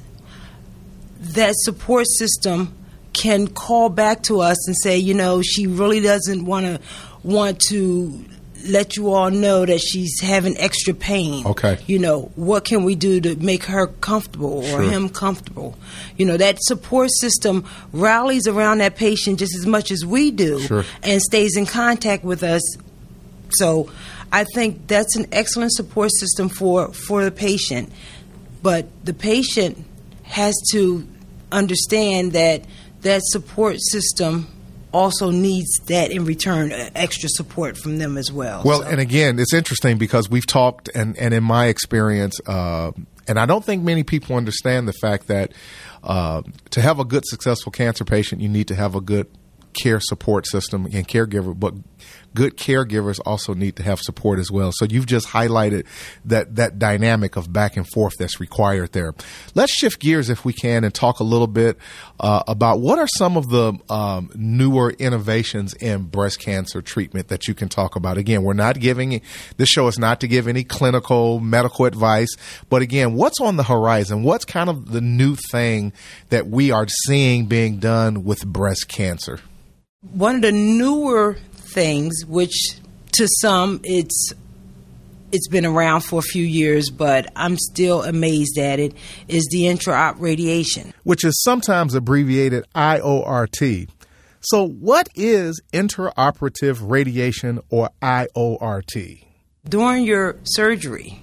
that 1.18 1.54
support 1.56 2.06
system 2.08 2.74
can 3.12 3.46
call 3.46 3.88
back 3.88 4.22
to 4.24 4.40
us 4.40 4.66
and 4.66 4.76
say, 4.82 4.96
you 4.98 5.14
know, 5.14 5.42
she 5.42 5.66
really 5.66 6.00
doesn't 6.00 6.44
want 6.44 6.66
to 6.66 6.80
want 7.22 7.60
to 7.68 8.24
let 8.64 8.96
you 8.96 9.12
all 9.12 9.30
know 9.30 9.66
that 9.66 9.80
she's 9.80 10.20
having 10.20 10.56
extra 10.56 10.94
pain. 10.94 11.46
Okay. 11.46 11.78
You 11.86 11.98
know, 11.98 12.32
what 12.36 12.64
can 12.64 12.84
we 12.84 12.94
do 12.94 13.20
to 13.20 13.36
make 13.36 13.64
her 13.64 13.86
comfortable 13.86 14.58
or 14.58 14.64
sure. 14.64 14.82
him 14.82 15.08
comfortable? 15.08 15.76
You 16.16 16.26
know, 16.26 16.36
that 16.36 16.62
support 16.62 17.10
system 17.12 17.64
rallies 17.92 18.46
around 18.46 18.78
that 18.78 18.96
patient 18.96 19.38
just 19.38 19.56
as 19.56 19.66
much 19.66 19.90
as 19.90 20.04
we 20.04 20.30
do 20.30 20.60
sure. 20.60 20.84
and 21.02 21.20
stays 21.20 21.56
in 21.56 21.66
contact 21.66 22.24
with 22.24 22.42
us. 22.42 22.62
So 23.50 23.90
I 24.32 24.44
think 24.44 24.86
that's 24.86 25.14
an 25.14 25.26
excellent 25.30 25.72
support 25.72 26.10
system 26.18 26.48
for, 26.48 26.92
for 26.92 27.22
the 27.22 27.30
patient. 27.30 27.92
But 28.62 28.86
the 29.04 29.12
patient 29.12 29.84
has 30.22 30.54
to 30.72 31.06
understand 31.52 32.32
that 32.32 32.64
that 33.02 33.20
support 33.24 33.76
system 33.78 34.48
also 34.92 35.30
needs 35.30 35.70
that 35.86 36.10
in 36.10 36.24
return 36.24 36.72
extra 36.94 37.28
support 37.28 37.76
from 37.76 37.98
them 37.98 38.16
as 38.16 38.30
well. 38.32 38.62
Well, 38.64 38.82
so. 38.82 38.88
and 38.88 39.00
again, 39.00 39.38
it's 39.38 39.52
interesting 39.52 39.98
because 39.98 40.30
we've 40.30 40.46
talked, 40.46 40.88
and, 40.94 41.16
and 41.18 41.34
in 41.34 41.44
my 41.44 41.66
experience, 41.66 42.40
uh, 42.46 42.92
and 43.28 43.38
I 43.38 43.46
don't 43.46 43.64
think 43.64 43.82
many 43.82 44.02
people 44.02 44.36
understand 44.36 44.88
the 44.88 44.92
fact 44.92 45.28
that 45.28 45.52
uh, 46.02 46.42
to 46.70 46.80
have 46.80 46.98
a 46.98 47.04
good, 47.04 47.24
successful 47.26 47.72
cancer 47.72 48.04
patient, 48.04 48.40
you 48.40 48.48
need 48.48 48.68
to 48.68 48.74
have 48.74 48.94
a 48.94 49.00
good 49.00 49.28
care 49.72 50.00
support 50.00 50.46
system 50.46 50.86
and 50.86 51.08
caregiver, 51.08 51.58
but 51.58 51.74
good 52.34 52.56
caregivers 52.56 53.18
also 53.24 53.54
need 53.54 53.76
to 53.76 53.82
have 53.82 54.00
support 54.00 54.38
as 54.38 54.50
well. 54.50 54.72
So 54.72 54.84
you've 54.84 55.06
just 55.06 55.28
highlighted 55.28 55.86
that 56.24 56.56
that 56.56 56.78
dynamic 56.78 57.36
of 57.36 57.52
back 57.52 57.76
and 57.76 57.88
forth 57.88 58.14
that's 58.18 58.40
required 58.40 58.92
there. 58.92 59.14
Let's 59.54 59.72
shift 59.72 60.00
gears 60.00 60.30
if 60.30 60.44
we 60.44 60.52
can 60.52 60.84
and 60.84 60.94
talk 60.94 61.20
a 61.20 61.24
little 61.24 61.46
bit 61.46 61.78
uh, 62.20 62.42
about 62.48 62.80
what 62.80 62.98
are 62.98 63.08
some 63.18 63.36
of 63.36 63.48
the 63.48 63.74
um, 63.88 64.30
newer 64.34 64.90
innovations 64.90 65.74
in 65.74 66.04
breast 66.04 66.40
cancer 66.40 66.82
treatment 66.82 67.28
that 67.28 67.48
you 67.48 67.54
can 67.54 67.68
talk 67.68 67.96
about. 67.96 68.18
Again, 68.18 68.42
we're 68.42 68.52
not 68.52 68.78
giving 68.80 69.20
this 69.56 69.68
show 69.68 69.86
is 69.88 69.98
not 69.98 70.20
to 70.20 70.28
give 70.28 70.48
any 70.48 70.64
clinical 70.64 71.40
medical 71.40 71.84
advice, 71.84 72.34
but 72.68 72.82
again, 72.82 73.14
what's 73.14 73.40
on 73.40 73.56
the 73.56 73.64
horizon? 73.64 74.22
What's 74.22 74.44
kind 74.44 74.70
of 74.70 74.92
the 74.92 75.00
new 75.00 75.36
thing 75.36 75.92
that 76.30 76.46
we 76.46 76.70
are 76.70 76.86
seeing 77.06 77.46
being 77.46 77.78
done 77.78 78.24
with 78.24 78.46
breast 78.46 78.88
cancer? 78.88 79.40
One 80.00 80.36
of 80.36 80.42
the 80.42 80.52
newer 80.52 81.36
things, 81.72 82.24
which 82.26 82.76
to 83.12 83.28
some 83.40 83.80
it's 83.84 84.32
it's 85.32 85.48
been 85.48 85.64
around 85.64 86.02
for 86.02 86.18
a 86.18 86.22
few 86.22 86.44
years, 86.44 86.90
but 86.90 87.32
I'm 87.34 87.56
still 87.56 88.02
amazed 88.02 88.58
at 88.58 88.78
it, 88.78 88.94
is 89.28 89.48
the 89.50 89.66
intra-op 89.66 90.20
radiation. 90.20 90.92
Which 91.04 91.24
is 91.24 91.40
sometimes 91.42 91.94
abbreviated 91.94 92.66
IORT. 92.74 93.88
So, 94.40 94.68
what 94.68 95.08
is 95.14 95.60
intraoperative 95.72 96.78
radiation 96.82 97.60
or 97.70 97.90
IORT? 98.02 99.24
During 99.66 100.04
your 100.04 100.36
surgery, 100.42 101.22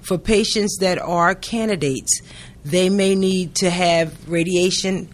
for 0.00 0.16
patients 0.16 0.78
that 0.80 0.98
are 0.98 1.34
candidates, 1.34 2.22
they 2.64 2.88
may 2.88 3.14
need 3.14 3.56
to 3.56 3.68
have 3.68 4.28
radiation 4.28 5.08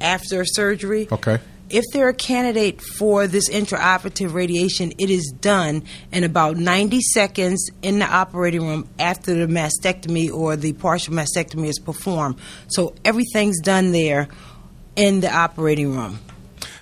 after 0.00 0.44
surgery. 0.44 1.08
Okay 1.10 1.40
if 1.70 1.84
they're 1.92 2.08
a 2.08 2.14
candidate 2.14 2.80
for 2.82 3.26
this 3.26 3.48
intraoperative 3.48 4.34
radiation, 4.34 4.92
it 4.98 5.10
is 5.10 5.32
done 5.40 5.84
in 6.12 6.24
about 6.24 6.56
90 6.56 7.00
seconds 7.00 7.70
in 7.82 8.00
the 8.00 8.06
operating 8.06 8.66
room 8.66 8.88
after 8.98 9.34
the 9.34 9.46
mastectomy 9.46 10.30
or 10.32 10.56
the 10.56 10.72
partial 10.74 11.14
mastectomy 11.14 11.68
is 11.68 11.78
performed. 11.78 12.36
So 12.68 12.94
everything's 13.04 13.60
done 13.60 13.92
there 13.92 14.28
in 14.96 15.20
the 15.20 15.32
operating 15.32 15.96
room. 15.96 16.18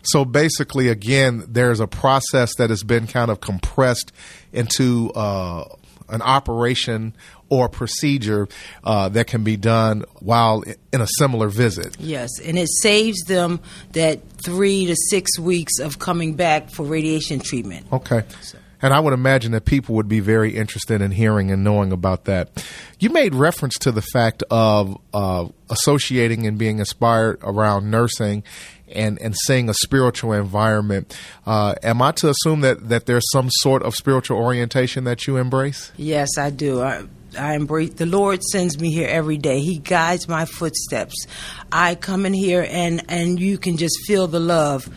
So 0.02 0.24
basically, 0.24 0.88
again, 0.88 1.44
there's 1.46 1.80
a 1.80 1.86
process 1.86 2.54
that 2.56 2.70
has 2.70 2.82
been 2.82 3.06
kind 3.06 3.30
of 3.30 3.40
compressed 3.40 4.12
into 4.52 5.10
uh, 5.14 5.64
an 6.08 6.22
operation 6.22 7.14
or 7.48 7.68
procedure 7.68 8.48
uh, 8.84 9.08
that 9.08 9.26
can 9.26 9.44
be 9.44 9.56
done 9.56 10.04
while 10.20 10.62
in 10.92 11.00
a 11.00 11.06
similar 11.18 11.48
visit. 11.48 11.96
Yes, 11.98 12.30
and 12.44 12.58
it 12.58 12.68
saves 12.82 13.22
them 13.24 13.60
that 13.92 14.20
three 14.32 14.86
to 14.86 14.96
six 15.08 15.38
weeks 15.38 15.78
of 15.78 15.98
coming 15.98 16.34
back 16.34 16.70
for 16.70 16.84
radiation 16.84 17.40
treatment. 17.40 17.86
Okay. 17.92 18.24
So. 18.42 18.58
And 18.80 18.94
I 18.94 19.00
would 19.00 19.12
imagine 19.12 19.52
that 19.52 19.64
people 19.64 19.96
would 19.96 20.08
be 20.08 20.20
very 20.20 20.54
interested 20.54 21.02
in 21.02 21.10
hearing 21.10 21.50
and 21.50 21.64
knowing 21.64 21.90
about 21.90 22.26
that. 22.26 22.64
You 23.00 23.10
made 23.10 23.34
reference 23.34 23.74
to 23.80 23.90
the 23.90 24.02
fact 24.02 24.44
of 24.50 24.96
uh, 25.12 25.48
associating 25.68 26.46
and 26.46 26.58
being 26.58 26.78
inspired 26.78 27.38
around 27.42 27.90
nursing 27.90 28.44
and, 28.92 29.20
and 29.20 29.36
seeing 29.36 29.68
a 29.68 29.74
spiritual 29.74 30.32
environment. 30.32 31.18
Uh, 31.46 31.74
am 31.82 32.02
I 32.02 32.12
to 32.12 32.30
assume 32.30 32.60
that, 32.62 32.88
that 32.88 33.06
there's 33.06 33.30
some 33.32 33.48
sort 33.50 33.82
of 33.82 33.94
spiritual 33.94 34.38
orientation 34.38 35.04
that 35.04 35.26
you 35.26 35.36
embrace? 35.36 35.92
Yes, 35.96 36.38
I 36.38 36.50
do. 36.50 36.82
I, 36.82 37.04
I 37.38 37.54
embrace 37.54 37.94
the 37.94 38.06
Lord 38.06 38.42
sends 38.42 38.80
me 38.80 38.90
here 38.90 39.08
every 39.08 39.36
day. 39.36 39.60
He 39.60 39.78
guides 39.78 40.28
my 40.28 40.44
footsteps. 40.44 41.26
I 41.70 41.94
come 41.94 42.24
in 42.24 42.32
here 42.32 42.66
and 42.68 43.04
and 43.08 43.38
you 43.38 43.58
can 43.58 43.76
just 43.76 43.98
feel 44.06 44.26
the 44.26 44.40
love. 44.40 44.88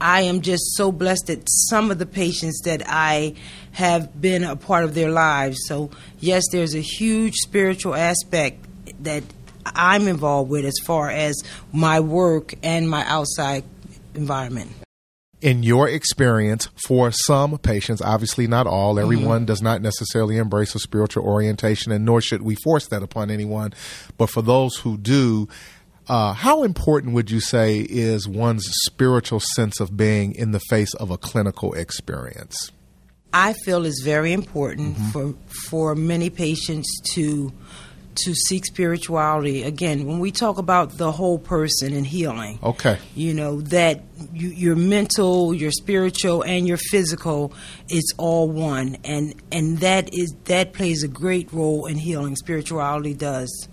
I 0.00 0.22
am 0.22 0.42
just 0.42 0.76
so 0.76 0.92
blessed 0.92 1.26
that 1.26 1.48
some 1.48 1.90
of 1.90 1.98
the 1.98 2.06
patients 2.06 2.60
that 2.64 2.82
I 2.86 3.34
have 3.72 4.20
been 4.20 4.44
a 4.44 4.56
part 4.56 4.84
of 4.84 4.94
their 4.94 5.10
lives. 5.10 5.58
So 5.66 5.90
yes, 6.18 6.44
there's 6.50 6.74
a 6.74 6.80
huge 6.80 7.34
spiritual 7.36 7.94
aspect 7.94 8.64
that 9.00 9.22
I'm 9.66 10.08
involved 10.08 10.50
with 10.50 10.64
as 10.64 10.74
far 10.86 11.10
as 11.10 11.34
my 11.72 12.00
work 12.00 12.54
and 12.62 12.88
my 12.88 13.04
outside 13.06 13.64
environment 14.14 14.70
in 15.40 15.62
your 15.62 15.88
experience, 15.88 16.68
for 16.86 17.12
some 17.12 17.58
patients, 17.58 18.02
obviously 18.02 18.46
not 18.46 18.66
all, 18.66 18.94
mm-hmm. 18.94 19.04
everyone 19.04 19.38
mm-hmm. 19.38 19.46
does 19.46 19.62
not 19.62 19.80
necessarily 19.80 20.36
embrace 20.36 20.74
a 20.74 20.78
spiritual 20.78 21.24
orientation, 21.24 21.92
and 21.92 22.04
nor 22.04 22.20
should 22.20 22.42
we 22.42 22.56
force 22.56 22.88
that 22.88 23.02
upon 23.02 23.30
anyone. 23.30 23.72
But 24.16 24.30
for 24.30 24.42
those 24.42 24.76
who 24.76 24.96
do, 24.98 25.48
uh, 26.08 26.32
how 26.32 26.64
important 26.64 27.14
would 27.14 27.30
you 27.30 27.40
say 27.40 27.78
is 27.80 28.26
one's 28.26 28.66
spiritual 28.86 29.40
sense 29.40 29.78
of 29.78 29.96
being 29.96 30.34
in 30.34 30.52
the 30.52 30.60
face 30.60 30.94
of 30.94 31.10
a 31.10 31.18
clinical 31.18 31.72
experience? 31.74 32.72
I 33.32 33.52
feel 33.64 33.84
is 33.84 34.00
very 34.04 34.32
important 34.32 34.96
mm-hmm. 34.96 35.10
for 35.10 35.34
for 35.68 35.94
many 35.94 36.30
patients 36.30 36.88
to 37.12 37.52
to 38.24 38.34
seek 38.34 38.66
spirituality. 38.66 39.62
Again, 39.62 40.06
when 40.06 40.18
we 40.18 40.30
talk 40.30 40.58
about 40.58 40.98
the 40.98 41.12
whole 41.12 41.38
person 41.38 41.92
and 41.92 42.06
healing, 42.06 42.58
okay, 42.62 42.98
you 43.14 43.34
know 43.34 43.60
that 43.62 44.02
you, 44.32 44.48
your 44.48 44.76
mental, 44.76 45.54
your 45.54 45.70
spiritual, 45.70 46.42
and 46.42 46.66
your 46.66 46.78
physical 46.78 47.52
it's 47.88 48.12
all 48.16 48.50
one, 48.50 48.96
and 49.04 49.34
and 49.52 49.78
that 49.78 50.12
is 50.12 50.34
that 50.44 50.72
plays 50.72 51.02
a 51.02 51.08
great 51.08 51.52
role 51.52 51.86
in 51.86 51.96
healing. 51.96 52.36
Spirituality 52.36 53.14
does. 53.14 53.68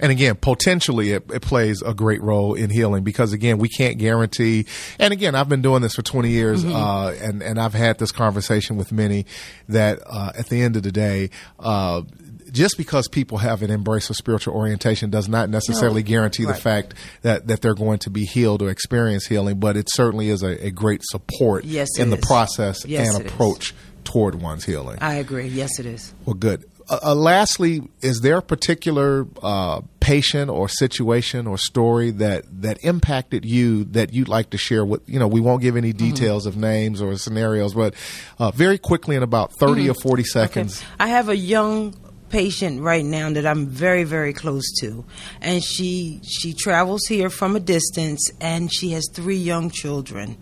And 0.00 0.10
again, 0.10 0.36
potentially 0.36 1.12
it, 1.12 1.30
it, 1.30 1.42
plays 1.42 1.82
a 1.82 1.92
great 1.92 2.22
role 2.22 2.54
in 2.54 2.70
healing 2.70 3.04
because 3.04 3.34
again, 3.34 3.58
we 3.58 3.68
can't 3.68 3.98
guarantee. 3.98 4.64
And 4.98 5.12
again, 5.12 5.34
I've 5.34 5.48
been 5.48 5.60
doing 5.60 5.82
this 5.82 5.94
for 5.94 6.02
20 6.02 6.30
years, 6.30 6.64
mm-hmm. 6.64 6.74
uh, 6.74 7.10
and, 7.22 7.42
and 7.42 7.60
I've 7.60 7.74
had 7.74 7.98
this 7.98 8.10
conversation 8.10 8.78
with 8.78 8.92
many 8.92 9.26
that, 9.68 10.00
uh, 10.06 10.32
at 10.38 10.48
the 10.48 10.62
end 10.62 10.76
of 10.76 10.84
the 10.84 10.92
day, 10.92 11.28
uh, 11.58 12.02
just 12.52 12.76
because 12.76 13.08
people 13.08 13.38
have 13.38 13.62
an 13.62 13.70
embrace 13.70 14.10
of 14.10 14.16
spiritual 14.16 14.54
orientation 14.54 15.10
does 15.10 15.28
not 15.28 15.48
necessarily 15.48 16.02
no. 16.02 16.08
guarantee 16.08 16.44
right. 16.44 16.54
the 16.54 16.60
fact 16.60 16.94
that, 17.22 17.46
that 17.46 17.60
they're 17.60 17.74
going 17.74 17.98
to 18.00 18.10
be 18.10 18.24
healed 18.24 18.62
or 18.62 18.70
experience 18.70 19.26
healing, 19.26 19.58
but 19.58 19.76
it 19.76 19.88
certainly 19.90 20.28
is 20.28 20.42
a, 20.42 20.66
a 20.66 20.70
great 20.70 21.02
support 21.04 21.64
yes, 21.64 21.88
in 21.98 22.10
the 22.10 22.16
is. 22.16 22.24
process 22.24 22.84
yes, 22.84 23.14
and 23.14 23.26
approach 23.26 23.70
is. 23.70 23.76
toward 24.04 24.36
one's 24.36 24.64
healing. 24.64 24.98
I 25.00 25.14
agree. 25.14 25.48
Yes, 25.48 25.78
it 25.78 25.86
is. 25.86 26.14
Well, 26.24 26.34
good. 26.34 26.64
Uh, 26.90 26.98
uh, 27.04 27.14
lastly, 27.14 27.82
is 28.00 28.20
there 28.20 28.38
a 28.38 28.42
particular 28.42 29.24
uh, 29.42 29.80
patient 30.00 30.50
or 30.50 30.68
situation 30.68 31.46
or 31.46 31.56
story 31.56 32.10
that 32.10 32.44
that 32.62 32.82
impacted 32.84 33.44
you 33.44 33.84
that 33.84 34.12
you'd 34.12 34.28
like 34.28 34.50
to 34.50 34.58
share? 34.58 34.84
With 34.84 35.08
you 35.08 35.20
know, 35.20 35.28
we 35.28 35.40
won't 35.40 35.62
give 35.62 35.76
any 35.76 35.92
mm-hmm. 35.92 36.10
details 36.10 36.46
mm-hmm. 36.48 36.58
of 36.58 36.60
names 36.60 37.00
or 37.00 37.16
scenarios, 37.16 37.74
but 37.74 37.94
uh, 38.40 38.50
very 38.50 38.76
quickly 38.76 39.14
in 39.14 39.22
about 39.22 39.52
30 39.60 39.82
mm-hmm. 39.82 39.90
or 39.92 39.94
forty 39.94 40.24
seconds. 40.24 40.80
Okay. 40.80 40.90
I 40.98 41.06
have 41.08 41.28
a 41.28 41.36
young 41.36 41.94
patient 42.30 42.80
right 42.80 43.04
now 43.04 43.30
that 43.30 43.46
I'm 43.46 43.66
very, 43.66 44.04
very 44.04 44.32
close 44.32 44.64
to, 44.80 45.04
and 45.40 45.62
she 45.62 46.20
she 46.22 46.54
travels 46.54 47.06
here 47.06 47.28
from 47.28 47.56
a 47.56 47.60
distance, 47.60 48.30
and 48.40 48.72
she 48.72 48.90
has 48.90 49.08
three 49.12 49.36
young 49.36 49.70
children. 49.70 50.38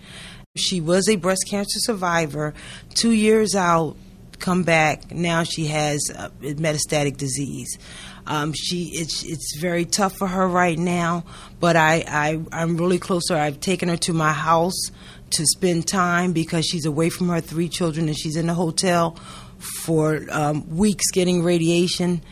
She 0.57 0.80
was 0.80 1.09
a 1.09 1.16
breast 1.16 1.47
cancer 1.49 1.78
survivor, 1.80 2.54
two 2.95 3.12
years 3.12 3.54
out, 3.54 3.97
come 4.38 4.62
back. 4.62 5.11
Now 5.11 5.42
she 5.42 5.66
has 5.66 6.00
uh, 6.14 6.30
metastatic 6.40 7.16
disease. 7.16 7.78
Um, 8.26 8.52
she 8.52 8.90
it's 8.95 9.25
it's 9.25 9.57
very 9.59 9.85
tough 9.85 10.16
for 10.16 10.26
her 10.28 10.47
right 10.47 10.78
now, 10.78 11.25
but 11.61 11.76
I, 11.76 12.04
I 12.07 12.40
I'm 12.52 12.76
really 12.76 12.99
close 12.99 13.26
to 13.26 13.35
her. 13.35 13.40
I've 13.40 13.61
taken 13.61 13.88
her 13.88 13.97
to 13.99 14.12
my 14.12 14.33
house 14.33 14.90
to 15.30 15.47
spend 15.47 15.87
time 15.87 16.33
because 16.33 16.66
she's 16.66 16.87
away 16.87 17.11
from 17.11 17.28
her 17.28 17.40
three 17.40 17.68
children 17.68 18.09
and 18.09 18.18
she's 18.18 18.37
in 18.37 18.49
a 18.49 18.54
hotel 18.54 19.18
for 19.58 20.24
um, 20.30 20.68
weeks 20.76 21.10
getting 21.12 21.42
radiation. 21.42 22.22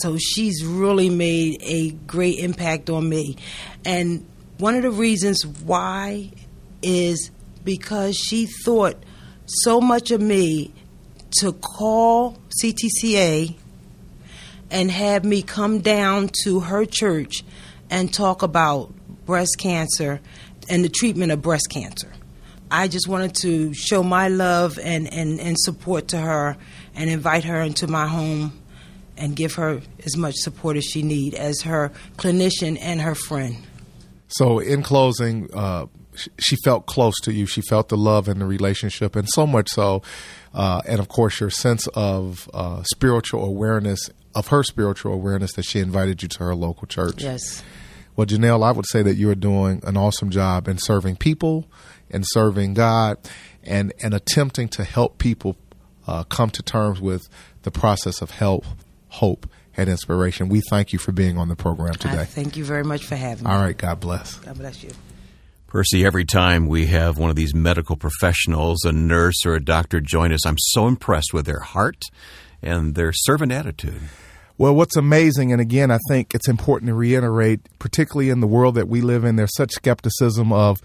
So 0.00 0.16
she's 0.18 0.64
really 0.64 1.10
made 1.10 1.58
a 1.62 1.90
great 1.90 2.38
impact 2.38 2.90
on 2.90 3.08
me. 3.08 3.36
And 3.84 4.26
one 4.58 4.74
of 4.74 4.82
the 4.82 4.90
reasons 4.90 5.46
why 5.46 6.30
is 6.82 7.30
because 7.64 8.16
she 8.16 8.46
thought 8.46 8.96
so 9.46 9.80
much 9.80 10.10
of 10.10 10.20
me 10.20 10.72
to 11.40 11.52
call 11.52 12.38
CTCA 12.62 13.54
and 14.70 14.90
have 14.90 15.24
me 15.24 15.42
come 15.42 15.80
down 15.80 16.30
to 16.44 16.60
her 16.60 16.84
church 16.84 17.44
and 17.90 18.12
talk 18.12 18.42
about 18.42 18.92
breast 19.24 19.56
cancer 19.58 20.20
and 20.68 20.84
the 20.84 20.88
treatment 20.88 21.32
of 21.32 21.42
breast 21.42 21.68
cancer. 21.70 22.12
I 22.70 22.88
just 22.88 23.08
wanted 23.08 23.34
to 23.42 23.72
show 23.74 24.02
my 24.02 24.28
love 24.28 24.78
and, 24.82 25.12
and, 25.12 25.40
and 25.40 25.56
support 25.58 26.08
to 26.08 26.18
her 26.18 26.56
and 26.94 27.10
invite 27.10 27.44
her 27.44 27.60
into 27.60 27.86
my 27.86 28.06
home 28.06 28.60
and 29.16 29.34
give 29.34 29.54
her 29.54 29.80
as 30.04 30.16
much 30.16 30.34
support 30.34 30.76
as 30.76 30.84
she 30.84 31.02
need 31.02 31.34
as 31.34 31.62
her 31.62 31.92
clinician 32.16 32.76
and 32.80 33.00
her 33.00 33.14
friend. 33.14 33.56
So, 34.28 34.58
in 34.58 34.82
closing, 34.82 35.48
uh, 35.54 35.86
she 36.38 36.56
felt 36.64 36.86
close 36.86 37.14
to 37.22 37.32
you. 37.32 37.46
She 37.46 37.60
felt 37.60 37.88
the 37.88 37.96
love 37.96 38.28
and 38.28 38.40
the 38.40 38.46
relationship, 38.46 39.14
and 39.14 39.28
so 39.28 39.46
much 39.46 39.68
so, 39.70 40.02
uh, 40.52 40.82
and 40.86 40.98
of 40.98 41.08
course, 41.08 41.40
your 41.40 41.50
sense 41.50 41.86
of 41.88 42.50
uh, 42.52 42.82
spiritual 42.82 43.44
awareness 43.44 44.10
of 44.34 44.48
her 44.48 44.62
spiritual 44.62 45.14
awareness 45.14 45.54
that 45.54 45.64
she 45.64 45.78
invited 45.78 46.22
you 46.22 46.28
to 46.28 46.38
her 46.40 46.54
local 46.54 46.86
church. 46.86 47.22
Yes. 47.22 47.62
Well, 48.16 48.26
Janelle, 48.26 48.66
I 48.66 48.72
would 48.72 48.86
say 48.86 49.02
that 49.02 49.14
you 49.14 49.30
are 49.30 49.34
doing 49.34 49.80
an 49.84 49.96
awesome 49.96 50.30
job 50.30 50.68
in 50.68 50.78
serving 50.78 51.16
people 51.16 51.66
and 52.10 52.24
serving 52.26 52.74
God 52.74 53.18
and, 53.62 53.92
and 54.02 54.14
attempting 54.14 54.68
to 54.70 54.84
help 54.84 55.18
people 55.18 55.56
uh, 56.06 56.24
come 56.24 56.50
to 56.50 56.62
terms 56.62 57.00
with 57.00 57.28
the 57.62 57.70
process 57.70 58.22
of 58.22 58.30
help, 58.30 58.64
hope, 59.08 59.48
and 59.76 59.88
inspiration. 59.88 60.48
We 60.48 60.62
thank 60.70 60.92
you 60.92 60.98
for 60.98 61.12
being 61.12 61.36
on 61.36 61.48
the 61.48 61.56
program 61.56 61.94
today. 61.94 62.20
I 62.20 62.24
thank 62.24 62.56
you 62.56 62.64
very 62.64 62.84
much 62.84 63.04
for 63.04 63.16
having 63.16 63.44
me. 63.44 63.50
All 63.50 63.60
right. 63.60 63.76
God 63.76 64.00
bless. 64.00 64.36
God 64.36 64.56
bless 64.56 64.82
you. 64.82 64.90
Percy, 65.66 66.06
every 66.06 66.24
time 66.24 66.68
we 66.68 66.86
have 66.86 67.18
one 67.18 67.28
of 67.28 67.36
these 67.36 67.54
medical 67.54 67.96
professionals, 67.96 68.84
a 68.84 68.92
nurse 68.92 69.44
or 69.44 69.54
a 69.54 69.62
doctor 69.62 70.00
join 70.00 70.32
us, 70.32 70.46
I'm 70.46 70.56
so 70.58 70.86
impressed 70.86 71.34
with 71.34 71.44
their 71.44 71.60
heart 71.60 72.04
and 72.62 72.94
their 72.94 73.12
servant 73.12 73.52
attitude. 73.52 74.00
Well, 74.58 74.74
what's 74.74 74.96
amazing, 74.96 75.52
and 75.52 75.60
again, 75.60 75.90
I 75.90 75.98
think 76.08 76.34
it's 76.34 76.48
important 76.48 76.88
to 76.88 76.94
reiterate, 76.94 77.60
particularly 77.78 78.30
in 78.30 78.40
the 78.40 78.46
world 78.46 78.76
that 78.76 78.88
we 78.88 79.02
live 79.02 79.24
in, 79.24 79.36
there's 79.36 79.54
such 79.54 79.72
skepticism 79.72 80.50
of, 80.50 80.78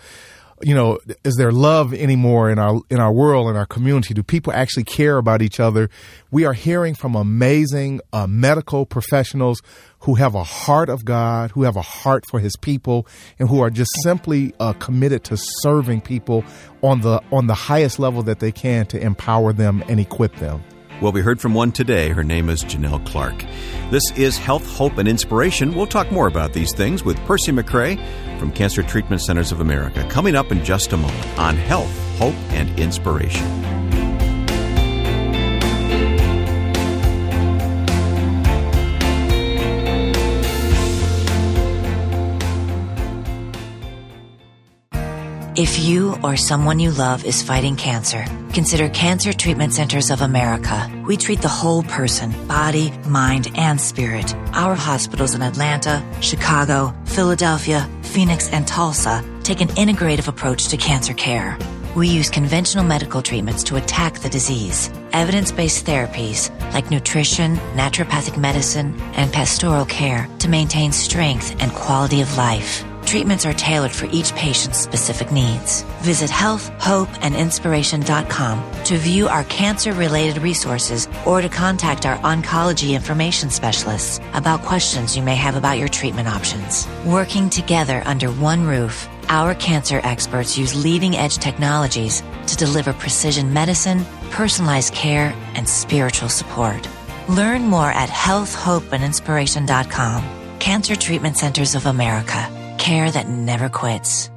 you 0.64 0.76
know, 0.76 1.00
is 1.24 1.36
there 1.36 1.52
love 1.52 1.94
anymore 1.94 2.50
in 2.50 2.60
our 2.60 2.82
in 2.90 3.00
our 3.00 3.12
world 3.12 3.50
in 3.50 3.56
our 3.56 3.66
community? 3.66 4.14
Do 4.14 4.24
people 4.24 4.54
actually 4.54 4.84
care 4.84 5.18
about 5.18 5.42
each 5.42 5.60
other? 5.60 5.90
We 6.30 6.46
are 6.46 6.54
hearing 6.54 6.96
from 6.96 7.16
amazing 7.16 8.02
uh, 8.14 8.28
medical 8.28 8.86
professionals 8.86 9.62
who 10.00 10.16
have 10.16 10.36
a 10.36 10.44
heart 10.44 10.90
of 10.90 11.06
God, 11.06 11.52
who 11.52 11.64
have 11.64 11.76
a 11.76 11.82
heart 11.82 12.26
for 12.30 12.40
His 12.40 12.56
people, 12.58 13.08
and 13.40 13.50
who 13.50 13.62
are 13.62 13.70
just 13.70 13.92
simply 14.04 14.54
uh, 14.60 14.74
committed 14.74 15.24
to 15.26 15.38
serving 15.38 16.02
people 16.02 16.44
on 16.82 17.02
the 17.02 17.22
on 17.32 17.48
the 17.48 17.56
highest 17.56 18.00
level 18.00 18.24
that 18.24 18.40
they 18.40 18.52
can 18.52 18.86
to 18.88 19.02
empower 19.02 19.54
them 19.54 19.84
and 19.88 20.00
equip 20.00 20.36
them. 20.38 20.64
Well, 21.02 21.12
we 21.12 21.22
heard 21.22 21.42
from 21.42 21.56
one 21.56 21.72
today. 21.72 22.10
Her 22.10 22.24
name 22.24 22.48
is 22.48 22.64
Janelle 22.64 23.04
Clark. 23.08 23.44
This 23.90 24.04
is 24.16 24.38
Health, 24.38 24.68
Hope, 24.78 25.00
and 25.00 25.08
Inspiration. 25.08 25.74
We'll 25.74 25.88
talk 25.88 26.12
more 26.12 26.28
about 26.28 26.54
these 26.54 26.76
things 26.76 27.04
with 27.04 27.18
Percy 27.22 27.52
McCray 27.52 27.98
from 28.38 28.52
Cancer 28.52 28.84
Treatment 28.84 29.20
Centers 29.20 29.52
of 29.52 29.62
America 29.62 30.08
coming 30.12 30.36
up 30.36 30.52
in 30.52 30.64
just 30.64 30.94
a 30.94 30.98
moment 30.98 31.40
on 31.40 31.56
Health, 31.56 31.92
Hope, 32.20 32.36
and 32.52 32.80
Inspiration. 32.80 33.71
If 45.62 45.78
you 45.78 46.18
or 46.24 46.38
someone 46.38 46.80
you 46.80 46.90
love 46.90 47.24
is 47.24 47.44
fighting 47.44 47.76
cancer, 47.76 48.26
consider 48.52 48.90
Cancer 48.90 49.32
Treatment 49.32 49.74
Centers 49.74 50.10
of 50.10 50.22
America. 50.22 50.90
We 51.06 51.18
treat 51.18 51.44
the 51.44 51.56
whole 51.60 51.84
person, 51.84 52.32
body, 52.48 52.90
mind, 53.08 53.52
and 53.54 53.80
spirit. 53.80 54.34
Our 54.54 54.74
hospitals 54.74 55.36
in 55.36 55.44
Atlanta, 55.44 56.04
Chicago, 56.20 56.96
Philadelphia, 57.06 57.88
Phoenix, 58.02 58.50
and 58.50 58.68
Tulsa 58.68 59.24
take 59.44 59.62
an 59.62 59.68
integrative 59.78 60.28
approach 60.28 60.68
to 60.70 60.78
cancer 60.78 61.14
care. 61.14 61.60
We 61.96 62.08
use 62.08 62.32
conventional 62.32 62.84
medical 62.84 63.22
treatments 63.22 63.64
to 63.66 63.76
attack 63.76 64.18
the 64.18 64.30
disease. 64.30 64.90
Evidence 65.14 65.52
based 65.52 65.86
therapies 65.86 66.50
like 66.74 66.90
nutrition, 66.90 67.58
naturopathic 67.76 68.36
medicine, 68.36 69.00
and 69.14 69.32
pastoral 69.32 69.86
care 69.86 70.28
to 70.40 70.50
maintain 70.50 70.92
strength 70.92 71.56
and 71.62 71.72
quality 71.72 72.22
of 72.22 72.36
life. 72.36 72.84
Treatments 73.12 73.46
are 73.46 73.52
tailored 73.52 73.92
for 73.92 74.08
each 74.14 74.34
patient's 74.36 74.80
specific 74.80 75.34
needs. 75.34 75.82
Visit 76.00 76.30
healthhopeandinspiration.com 76.30 78.84
to 78.86 78.98
view 78.98 79.28
our 79.28 79.44
cancer 79.44 79.92
related 79.92 80.42
resources 80.42 81.10
or 81.26 81.42
to 81.42 81.50
contact 81.50 82.06
our 82.06 82.18
oncology 82.20 82.96
information 82.96 83.50
specialists 83.50 84.22
about 84.34 84.62
questions 84.62 85.18
you 85.18 85.24
may 85.24 85.36
have 85.36 85.58
about 85.58 85.78
your 85.78 85.90
treatment 85.90 86.30
options. 86.30 86.88
Working 87.06 87.50
together 87.50 88.02
under 88.06 88.32
one 88.32 88.66
roof, 88.66 89.10
our 89.28 89.56
cancer 89.56 90.00
experts 90.06 90.58
use 90.58 90.74
leading 90.74 91.18
edge 91.18 91.36
technologies 91.36 92.24
to 92.48 92.56
deliver 92.56 92.94
precision 92.94 93.52
medicine, 93.52 94.06
personalized 94.30 94.94
care, 94.94 95.36
and 95.56 95.68
spiritual 95.68 96.30
support. 96.30 96.88
Learn 97.28 97.64
more 97.64 97.92
at 97.92 98.08
healthhopeandinspiration.com. 98.08 100.24
Cancer 100.60 100.96
Treatment 100.96 101.36
Centers 101.36 101.76
of 101.76 101.88
America 101.88 102.61
care 102.82 103.10
that 103.10 103.30
never 103.30 103.70
quits. 103.70 104.30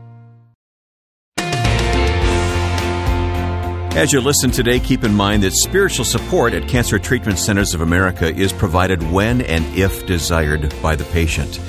As 3.97 4.13
you 4.13 4.21
listen 4.21 4.51
today, 4.51 4.81
keep 4.81 5.05
in 5.05 5.15
mind 5.15 5.45
that 5.45 5.53
spiritual 5.53 6.05
support 6.05 6.53
at 6.53 6.69
Cancer 6.69 6.99
Treatment 6.99 7.39
Centers 7.39 7.75
of 7.75 7.81
America 7.81 8.27
is 8.27 8.53
provided 8.53 9.01
when 9.13 9.41
and 9.41 9.65
if 9.77 10.05
desired 10.05 10.75
by 10.83 10.97
the 10.97 11.05
patient. 11.05 11.61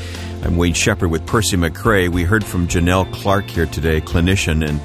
I'm 0.43 0.57
Wayne 0.57 0.73
Shepherd 0.73 1.11
with 1.11 1.25
Percy 1.27 1.55
McCray. 1.55 2.09
We 2.09 2.23
heard 2.23 2.43
from 2.43 2.67
Janelle 2.67 3.11
Clark 3.13 3.45
here 3.45 3.67
today, 3.67 4.01
clinician, 4.01 4.67
and 4.67 4.81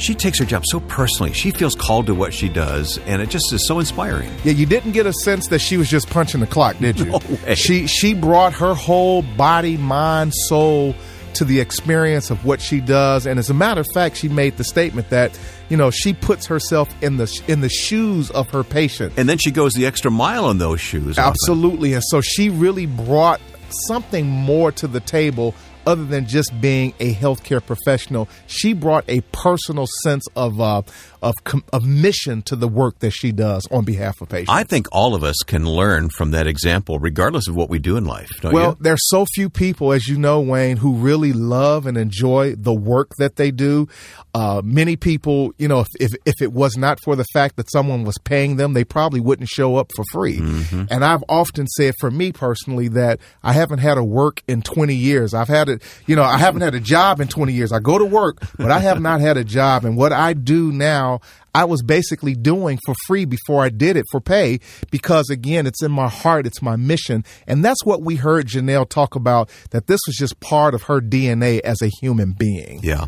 she 0.00 0.14
takes 0.14 0.38
her 0.38 0.44
job 0.44 0.64
so 0.64 0.78
personally. 0.78 1.32
She 1.32 1.50
feels 1.50 1.74
called 1.74 2.06
to 2.06 2.14
what 2.14 2.32
she 2.32 2.48
does, 2.48 2.98
and 2.98 3.20
it 3.20 3.30
just 3.30 3.52
is 3.52 3.66
so 3.66 3.80
inspiring. 3.80 4.30
Yeah, 4.44 4.52
you 4.52 4.66
didn't 4.66 4.92
get 4.92 5.06
a 5.06 5.12
sense 5.12 5.48
that 5.48 5.58
she 5.58 5.76
was 5.76 5.90
just 5.90 6.08
punching 6.08 6.40
the 6.40 6.46
clock, 6.46 6.78
did 6.78 7.00
you? 7.00 7.06
No 7.10 7.18
way. 7.18 7.54
She 7.56 7.88
she 7.88 8.14
brought 8.14 8.52
her 8.54 8.74
whole 8.74 9.22
body, 9.22 9.76
mind, 9.76 10.34
soul 10.34 10.94
to 11.36 11.44
the 11.44 11.60
experience 11.60 12.30
of 12.30 12.44
what 12.44 12.60
she 12.60 12.80
does. 12.80 13.26
And 13.26 13.38
as 13.38 13.50
a 13.50 13.54
matter 13.54 13.80
of 13.80 13.86
fact, 13.94 14.16
she 14.16 14.28
made 14.28 14.56
the 14.56 14.64
statement 14.64 15.10
that 15.10 15.38
you 15.68 15.76
know 15.76 15.90
she 15.90 16.12
puts 16.12 16.46
herself 16.46 16.88
in 17.02 17.16
the 17.16 17.42
in 17.48 17.60
the 17.60 17.68
shoes 17.68 18.30
of 18.30 18.50
her 18.50 18.64
patient, 18.64 19.12
and 19.16 19.28
then 19.28 19.38
she 19.38 19.50
goes 19.50 19.72
the 19.72 19.86
extra 19.86 20.10
mile 20.10 20.50
in 20.50 20.58
those 20.58 20.80
shoes. 20.80 21.18
Absolutely, 21.18 21.94
and 21.94 22.02
so 22.04 22.20
she 22.20 22.50
really 22.50 22.86
brought 22.86 23.40
something 23.88 24.26
more 24.26 24.70
to 24.72 24.86
the 24.86 25.00
table 25.00 25.54
other 25.86 26.04
than 26.04 26.26
just 26.26 26.60
being 26.60 26.92
a 26.98 27.14
healthcare 27.14 27.64
professional. 27.64 28.28
She 28.46 28.72
brought 28.72 29.04
a 29.08 29.20
personal 29.32 29.86
sense 30.02 30.26
of 30.34 30.60
uh, 30.60 30.82
of 31.22 31.34
of 31.72 31.86
mission 31.86 32.42
to 32.42 32.56
the 32.56 32.68
work 32.68 32.98
that 33.00 33.10
she 33.10 33.32
does 33.32 33.66
on 33.70 33.84
behalf 33.84 34.20
of 34.20 34.28
patients. 34.28 34.50
I 34.50 34.64
think 34.64 34.86
all 34.92 35.14
of 35.14 35.22
us 35.22 35.36
can 35.46 35.68
learn 35.68 36.10
from 36.10 36.30
that 36.32 36.46
example, 36.46 36.98
regardless 36.98 37.48
of 37.48 37.56
what 37.56 37.70
we 37.70 37.78
do 37.78 37.96
in 37.96 38.04
life. 38.04 38.30
well, 38.42 38.70
you? 38.70 38.76
there's 38.80 39.08
so 39.08 39.26
few 39.34 39.50
people, 39.50 39.92
as 39.92 40.08
you 40.08 40.18
know, 40.18 40.40
Wayne, 40.40 40.76
who 40.76 40.94
really 40.94 41.32
love 41.32 41.86
and 41.86 41.96
enjoy 41.96 42.54
the 42.54 42.74
work 42.74 43.10
that 43.18 43.36
they 43.36 43.50
do. 43.50 43.88
Uh, 44.34 44.60
many 44.62 44.96
people, 44.96 45.52
you 45.58 45.66
know, 45.68 45.80
if, 45.80 45.88
if, 45.98 46.12
if 46.26 46.42
it 46.42 46.52
was 46.52 46.76
not 46.76 46.98
for 47.02 47.16
the 47.16 47.24
fact 47.32 47.56
that 47.56 47.70
someone 47.70 48.04
was 48.04 48.18
paying 48.24 48.56
them, 48.56 48.74
they 48.74 48.84
probably 48.84 49.20
wouldn't 49.20 49.48
show 49.48 49.76
up 49.76 49.90
for 49.94 50.04
free. 50.12 50.38
Mm-hmm. 50.38 50.84
And 50.90 51.04
I've 51.04 51.24
often 51.28 51.66
said, 51.68 51.94
for 52.00 52.10
me 52.10 52.32
personally, 52.32 52.88
that 52.88 53.18
I 53.42 53.52
haven't 53.52 53.78
had 53.78 53.96
a 53.96 54.04
work 54.04 54.42
in 54.46 54.62
20 54.62 54.94
years. 54.94 55.32
I've 55.32 55.48
had 55.48 55.68
it, 55.68 55.82
you 56.06 56.16
know, 56.16 56.22
I 56.22 56.38
haven't 56.38 56.60
had 56.60 56.74
a 56.74 56.80
job 56.80 57.20
in 57.20 57.28
20 57.28 57.52
years. 57.52 57.72
I 57.72 57.78
go 57.78 57.98
to 57.98 58.04
work, 58.04 58.38
but 58.58 58.70
I 58.70 58.80
have 58.80 59.00
not 59.00 59.20
had 59.20 59.36
a 59.36 59.44
job. 59.44 59.84
And 59.84 59.96
what 59.96 60.12
I 60.12 60.34
do 60.34 60.70
now 60.72 61.05
I 61.54 61.64
was 61.64 61.82
basically 61.82 62.34
doing 62.34 62.78
for 62.84 62.94
free 63.06 63.24
before 63.24 63.64
I 63.64 63.70
did 63.70 63.96
it 63.96 64.04
for 64.10 64.20
pay 64.20 64.60
because 64.90 65.30
again, 65.30 65.66
it's 65.66 65.82
in 65.82 65.90
my 65.90 66.08
heart, 66.08 66.46
it's 66.46 66.60
my 66.60 66.76
mission. 66.76 67.24
And 67.46 67.64
that's 67.64 67.82
what 67.84 68.02
we 68.02 68.16
heard 68.16 68.46
Janelle 68.46 68.88
talk 68.88 69.14
about 69.14 69.48
that 69.70 69.86
this 69.86 70.00
was 70.06 70.16
just 70.16 70.38
part 70.40 70.74
of 70.74 70.82
her 70.82 71.00
DNA 71.00 71.60
as 71.60 71.80
a 71.80 71.88
human 72.00 72.32
being. 72.32 72.80
Yeah. 72.82 73.06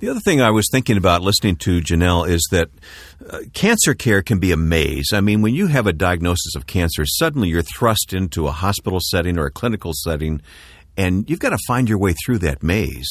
The 0.00 0.08
other 0.08 0.20
thing 0.20 0.40
I 0.40 0.50
was 0.50 0.66
thinking 0.72 0.96
about 0.96 1.22
listening 1.22 1.56
to 1.56 1.80
Janelle 1.80 2.28
is 2.28 2.46
that 2.50 2.68
uh, 3.28 3.40
cancer 3.52 3.94
care 3.94 4.22
can 4.22 4.38
be 4.38 4.52
a 4.52 4.56
maze. 4.56 5.10
I 5.12 5.20
mean, 5.20 5.42
when 5.42 5.54
you 5.54 5.66
have 5.66 5.86
a 5.86 5.92
diagnosis 5.92 6.56
of 6.56 6.66
cancer, 6.66 7.04
suddenly 7.06 7.48
you're 7.48 7.62
thrust 7.62 8.12
into 8.12 8.46
a 8.46 8.52
hospital 8.52 8.98
setting 9.00 9.38
or 9.38 9.46
a 9.46 9.50
clinical 9.50 9.92
setting, 9.94 10.40
and 10.96 11.28
you've 11.28 11.38
got 11.38 11.50
to 11.50 11.58
find 11.66 11.88
your 11.88 11.98
way 11.98 12.14
through 12.24 12.38
that 12.38 12.62
maze. 12.62 13.10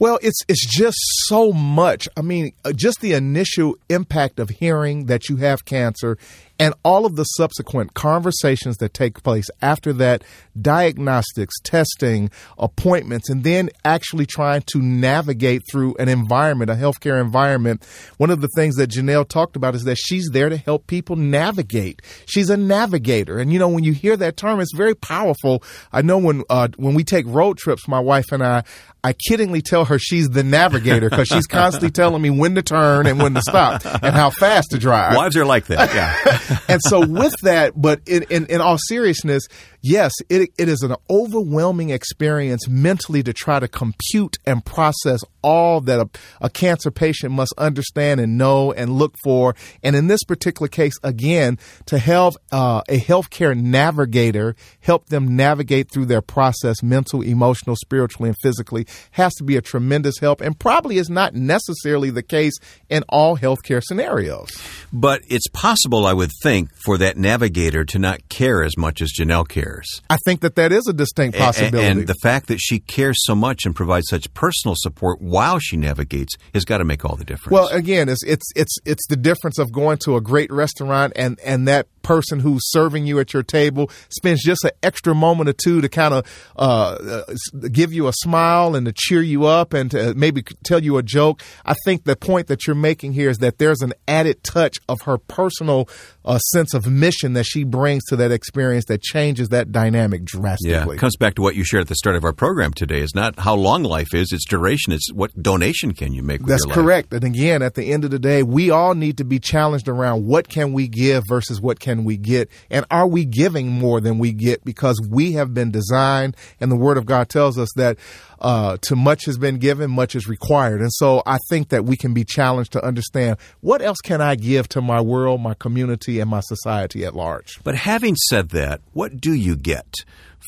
Well, 0.00 0.18
it's 0.22 0.38
it's 0.48 0.64
just 0.64 0.98
so 1.26 1.52
much. 1.52 2.08
I 2.16 2.22
mean, 2.22 2.52
uh, 2.64 2.72
just 2.72 3.00
the 3.00 3.14
initial 3.14 3.76
impact 3.88 4.38
of 4.38 4.48
hearing 4.50 5.06
that 5.06 5.28
you 5.28 5.36
have 5.36 5.64
cancer 5.64 6.16
and 6.58 6.74
all 6.84 7.06
of 7.06 7.16
the 7.16 7.24
subsequent 7.24 7.94
conversations 7.94 8.76
that 8.78 8.94
take 8.94 9.22
place 9.22 9.46
after 9.62 9.92
that 9.94 10.24
diagnostics, 10.60 11.54
testing, 11.62 12.30
appointments, 12.58 13.30
and 13.30 13.44
then 13.44 13.70
actually 13.84 14.26
trying 14.26 14.62
to 14.66 14.80
navigate 14.82 15.62
through 15.70 15.94
an 15.96 16.08
environment, 16.08 16.70
a 16.70 16.74
healthcare 16.74 17.20
environment. 17.20 17.84
One 18.16 18.30
of 18.30 18.40
the 18.40 18.48
things 18.56 18.76
that 18.76 18.90
Janelle 18.90 19.28
talked 19.28 19.56
about 19.56 19.74
is 19.74 19.84
that 19.84 19.98
she's 19.98 20.28
there 20.32 20.48
to 20.48 20.56
help 20.56 20.86
people 20.86 21.16
navigate. 21.16 22.02
She's 22.26 22.50
a 22.50 22.56
navigator. 22.56 23.38
And 23.38 23.52
you 23.52 23.58
know, 23.58 23.68
when 23.68 23.84
you 23.84 23.92
hear 23.92 24.16
that 24.16 24.36
term, 24.36 24.60
it's 24.60 24.74
very 24.74 24.94
powerful. 24.94 25.62
I 25.92 26.02
know 26.02 26.18
when, 26.18 26.42
uh, 26.50 26.68
when 26.76 26.94
we 26.94 27.04
take 27.04 27.26
road 27.28 27.58
trips, 27.58 27.86
my 27.86 28.00
wife 28.00 28.32
and 28.32 28.42
I, 28.42 28.64
I 29.04 29.12
kiddingly 29.12 29.62
tell 29.62 29.84
her 29.84 29.98
she's 29.98 30.28
the 30.28 30.42
navigator 30.42 31.08
because 31.08 31.28
she's 31.28 31.46
constantly 31.48 31.90
telling 31.90 32.20
me 32.20 32.30
when 32.30 32.56
to 32.56 32.62
turn 32.62 33.06
and 33.06 33.20
when 33.22 33.34
to 33.34 33.42
stop 33.42 33.84
and 33.84 34.14
how 34.14 34.30
fast 34.30 34.70
to 34.72 34.78
drive. 34.78 35.16
Wives 35.16 35.36
are 35.36 35.44
like 35.44 35.66
that, 35.66 35.94
yeah. 35.94 36.47
And 36.68 36.80
so 36.82 37.06
with 37.06 37.34
that, 37.42 37.80
but 37.80 38.00
in, 38.06 38.24
in, 38.24 38.46
in 38.46 38.60
all 38.60 38.78
seriousness, 38.78 39.46
yes, 39.80 40.12
it, 40.28 40.50
it 40.58 40.68
is 40.68 40.82
an 40.82 40.94
overwhelming 41.08 41.90
experience 41.90 42.68
mentally 42.68 43.22
to 43.22 43.32
try 43.32 43.60
to 43.60 43.68
compute 43.68 44.36
and 44.44 44.64
process 44.64 45.20
all 45.42 45.80
that 45.82 46.00
a, 46.00 46.08
a, 46.40 46.50
cancer 46.50 46.90
patient 46.90 47.32
must 47.32 47.54
understand 47.56 48.20
and 48.20 48.36
know 48.36 48.72
and 48.72 48.90
look 48.90 49.14
for. 49.22 49.54
And 49.82 49.94
in 49.94 50.08
this 50.08 50.24
particular 50.24 50.68
case, 50.68 50.94
again, 51.02 51.58
to 51.86 51.98
help 51.98 52.34
uh, 52.50 52.82
a 52.88 52.98
healthcare 52.98 53.56
navigator 53.56 54.56
help 54.80 55.06
them 55.06 55.36
navigate 55.36 55.90
through 55.90 56.06
their 56.06 56.22
process, 56.22 56.82
mental, 56.82 57.22
emotional, 57.22 57.76
spiritually, 57.76 58.28
and 58.30 58.38
physically, 58.42 58.86
has 59.12 59.32
to 59.34 59.44
be 59.44 59.56
a 59.56 59.62
tremendous 59.62 60.18
help 60.18 60.40
and 60.40 60.58
probably 60.58 60.98
is 60.98 61.08
not 61.08 61.34
necessarily 61.34 62.10
the 62.10 62.22
case 62.22 62.54
in 62.88 63.04
all 63.08 63.36
healthcare 63.36 63.82
scenarios. 63.82 64.50
But 64.92 65.22
it's 65.28 65.48
possible, 65.48 66.06
I 66.06 66.12
would 66.12 66.30
think, 66.42 66.70
for 66.84 66.98
that 66.98 67.16
navigator 67.16 67.84
to 67.84 67.98
not 67.98 68.28
care 68.28 68.62
as 68.62 68.76
much 68.76 69.00
as 69.00 69.12
Janelle 69.18 69.48
cares. 69.48 69.67
I 70.10 70.16
think 70.24 70.40
that 70.40 70.54
that 70.56 70.72
is 70.72 70.86
a 70.88 70.92
distinct 70.92 71.38
possibility. 71.38 71.86
And, 71.86 72.00
and 72.00 72.08
the 72.08 72.14
fact 72.22 72.48
that 72.48 72.58
she 72.58 72.78
cares 72.78 73.16
so 73.20 73.34
much 73.34 73.64
and 73.64 73.74
provides 73.74 74.06
such 74.08 74.32
personal 74.34 74.74
support 74.76 75.20
while 75.20 75.58
she 75.58 75.76
navigates 75.76 76.34
has 76.54 76.64
got 76.64 76.78
to 76.78 76.84
make 76.84 77.04
all 77.04 77.16
the 77.16 77.24
difference. 77.24 77.52
Well, 77.52 77.68
again, 77.68 78.08
it's 78.08 78.22
it's 78.24 78.46
it's 78.54 78.76
it's 78.84 79.06
the 79.08 79.16
difference 79.16 79.58
of 79.58 79.72
going 79.72 79.98
to 80.04 80.16
a 80.16 80.20
great 80.20 80.52
restaurant 80.52 81.12
and 81.16 81.38
and 81.40 81.66
that 81.68 81.86
person 82.02 82.40
who's 82.40 82.62
serving 82.70 83.06
you 83.06 83.20
at 83.20 83.34
your 83.34 83.42
table 83.42 83.90
spends 84.08 84.42
just 84.42 84.64
an 84.64 84.70
extra 84.82 85.14
moment 85.14 85.48
or 85.48 85.52
two 85.52 85.82
to 85.82 85.88
kind 85.90 86.14
of 86.14 86.52
uh, 86.56 87.22
give 87.70 87.92
you 87.92 88.08
a 88.08 88.12
smile 88.12 88.74
and 88.74 88.86
to 88.86 88.92
cheer 88.96 89.20
you 89.20 89.44
up 89.44 89.74
and 89.74 89.90
to 89.90 90.14
maybe 90.14 90.42
tell 90.64 90.82
you 90.82 90.96
a 90.96 91.02
joke. 91.02 91.42
I 91.66 91.74
think 91.84 92.04
the 92.04 92.16
point 92.16 92.46
that 92.46 92.66
you're 92.66 92.76
making 92.76 93.12
here 93.12 93.28
is 93.28 93.38
that 93.38 93.58
there's 93.58 93.82
an 93.82 93.92
added 94.06 94.42
touch 94.42 94.78
of 94.88 95.02
her 95.02 95.18
personal 95.18 95.88
uh, 96.24 96.38
sense 96.38 96.74
of 96.74 96.86
mission 96.86 97.32
that 97.34 97.44
she 97.44 97.64
brings 97.64 98.04
to 98.06 98.16
that 98.16 98.30
experience 98.30 98.84
that 98.86 99.02
changes 99.02 99.48
that 99.48 99.57
dynamic 99.66 100.24
drastically. 100.24 100.72
Yeah, 100.72 100.90
it 100.90 100.98
comes 100.98 101.16
back 101.16 101.34
to 101.34 101.42
what 101.42 101.56
you 101.56 101.64
shared 101.64 101.82
at 101.82 101.88
the 101.88 101.94
start 101.94 102.16
of 102.16 102.24
our 102.24 102.32
program 102.32 102.72
today. 102.72 103.00
It's 103.00 103.14
not 103.14 103.38
how 103.38 103.54
long 103.54 103.82
life 103.82 104.14
is, 104.14 104.32
it's 104.32 104.46
duration. 104.46 104.92
It's 104.92 105.12
what 105.12 105.30
donation 105.40 105.92
can 105.92 106.12
you 106.12 106.22
make 106.22 106.44
That's 106.44 106.64
correct. 106.64 107.12
And 107.12 107.24
again, 107.24 107.62
at 107.62 107.74
the 107.74 107.92
end 107.92 108.04
of 108.04 108.10
the 108.10 108.18
day, 108.18 108.42
we 108.42 108.70
all 108.70 108.94
need 108.94 109.18
to 109.18 109.24
be 109.24 109.38
challenged 109.38 109.88
around 109.88 110.26
what 110.26 110.48
can 110.48 110.72
we 110.72 110.88
give 110.88 111.24
versus 111.28 111.60
what 111.60 111.80
can 111.80 112.04
we 112.04 112.16
get? 112.16 112.50
And 112.70 112.86
are 112.90 113.06
we 113.06 113.24
giving 113.24 113.68
more 113.68 114.00
than 114.00 114.18
we 114.18 114.32
get? 114.32 114.64
Because 114.64 115.00
we 115.10 115.32
have 115.32 115.54
been 115.54 115.70
designed, 115.70 116.36
and 116.60 116.70
the 116.70 116.76
Word 116.76 116.96
of 116.96 117.06
God 117.06 117.28
tells 117.28 117.58
us 117.58 117.68
that 117.76 117.98
uh, 118.40 118.76
to 118.82 118.96
much 118.96 119.24
has 119.26 119.38
been 119.38 119.58
given, 119.58 119.90
much 119.90 120.14
is 120.14 120.28
required. 120.28 120.80
And 120.80 120.92
so 120.92 121.22
I 121.26 121.38
think 121.48 121.70
that 121.70 121.84
we 121.84 121.96
can 121.96 122.14
be 122.14 122.24
challenged 122.24 122.72
to 122.72 122.84
understand 122.84 123.38
what 123.60 123.82
else 123.82 123.98
can 123.98 124.20
I 124.20 124.36
give 124.36 124.68
to 124.70 124.80
my 124.80 125.00
world, 125.00 125.40
my 125.40 125.54
community, 125.54 126.20
and 126.20 126.30
my 126.30 126.40
society 126.40 127.04
at 127.04 127.14
large. 127.14 127.60
But 127.64 127.74
having 127.74 128.14
said 128.16 128.50
that, 128.50 128.80
what 128.92 129.20
do 129.20 129.32
you 129.32 129.47
get? 129.56 129.94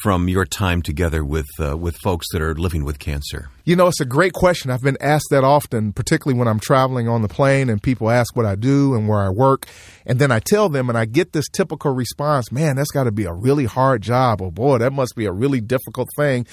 from 0.02 0.28
your 0.28 0.46
time 0.46 0.80
together 0.82 1.24
with 1.24 1.48
uh, 1.58 1.76
with 1.76 1.96
folks 1.98 2.26
that 2.32 2.40
are 2.40 2.54
living 2.54 2.84
with 2.84 2.98
cancer? 2.98 3.50
You 3.64 3.76
know, 3.76 3.88
it's 3.88 4.00
a 4.00 4.06
great 4.06 4.32
question. 4.32 4.70
I've 4.70 4.82
been 4.82 4.96
asked 5.00 5.26
that 5.30 5.44
often, 5.44 5.92
particularly 5.92 6.38
when 6.38 6.48
I'm 6.48 6.58
traveling 6.58 7.08
on 7.08 7.22
the 7.22 7.28
plane 7.28 7.68
and 7.68 7.82
people 7.82 8.10
ask 8.10 8.34
what 8.34 8.46
I 8.46 8.54
do 8.54 8.94
and 8.94 9.08
where 9.08 9.20
I 9.20 9.28
work. 9.28 9.66
And 10.06 10.18
then 10.18 10.32
I 10.32 10.40
tell 10.40 10.68
them 10.68 10.88
and 10.88 10.96
I 10.96 11.04
get 11.04 11.32
this 11.32 11.48
typical 11.48 11.92
response, 11.92 12.50
man, 12.50 12.76
that's 12.76 12.90
got 12.90 13.04
to 13.04 13.12
be 13.12 13.24
a 13.24 13.32
really 13.32 13.66
hard 13.66 14.02
job. 14.02 14.40
Oh 14.40 14.50
boy, 14.50 14.78
that 14.78 14.92
must 14.92 15.14
be 15.14 15.26
a 15.26 15.32
really 15.32 15.60
difficult 15.60 16.08
thing. 16.16 16.46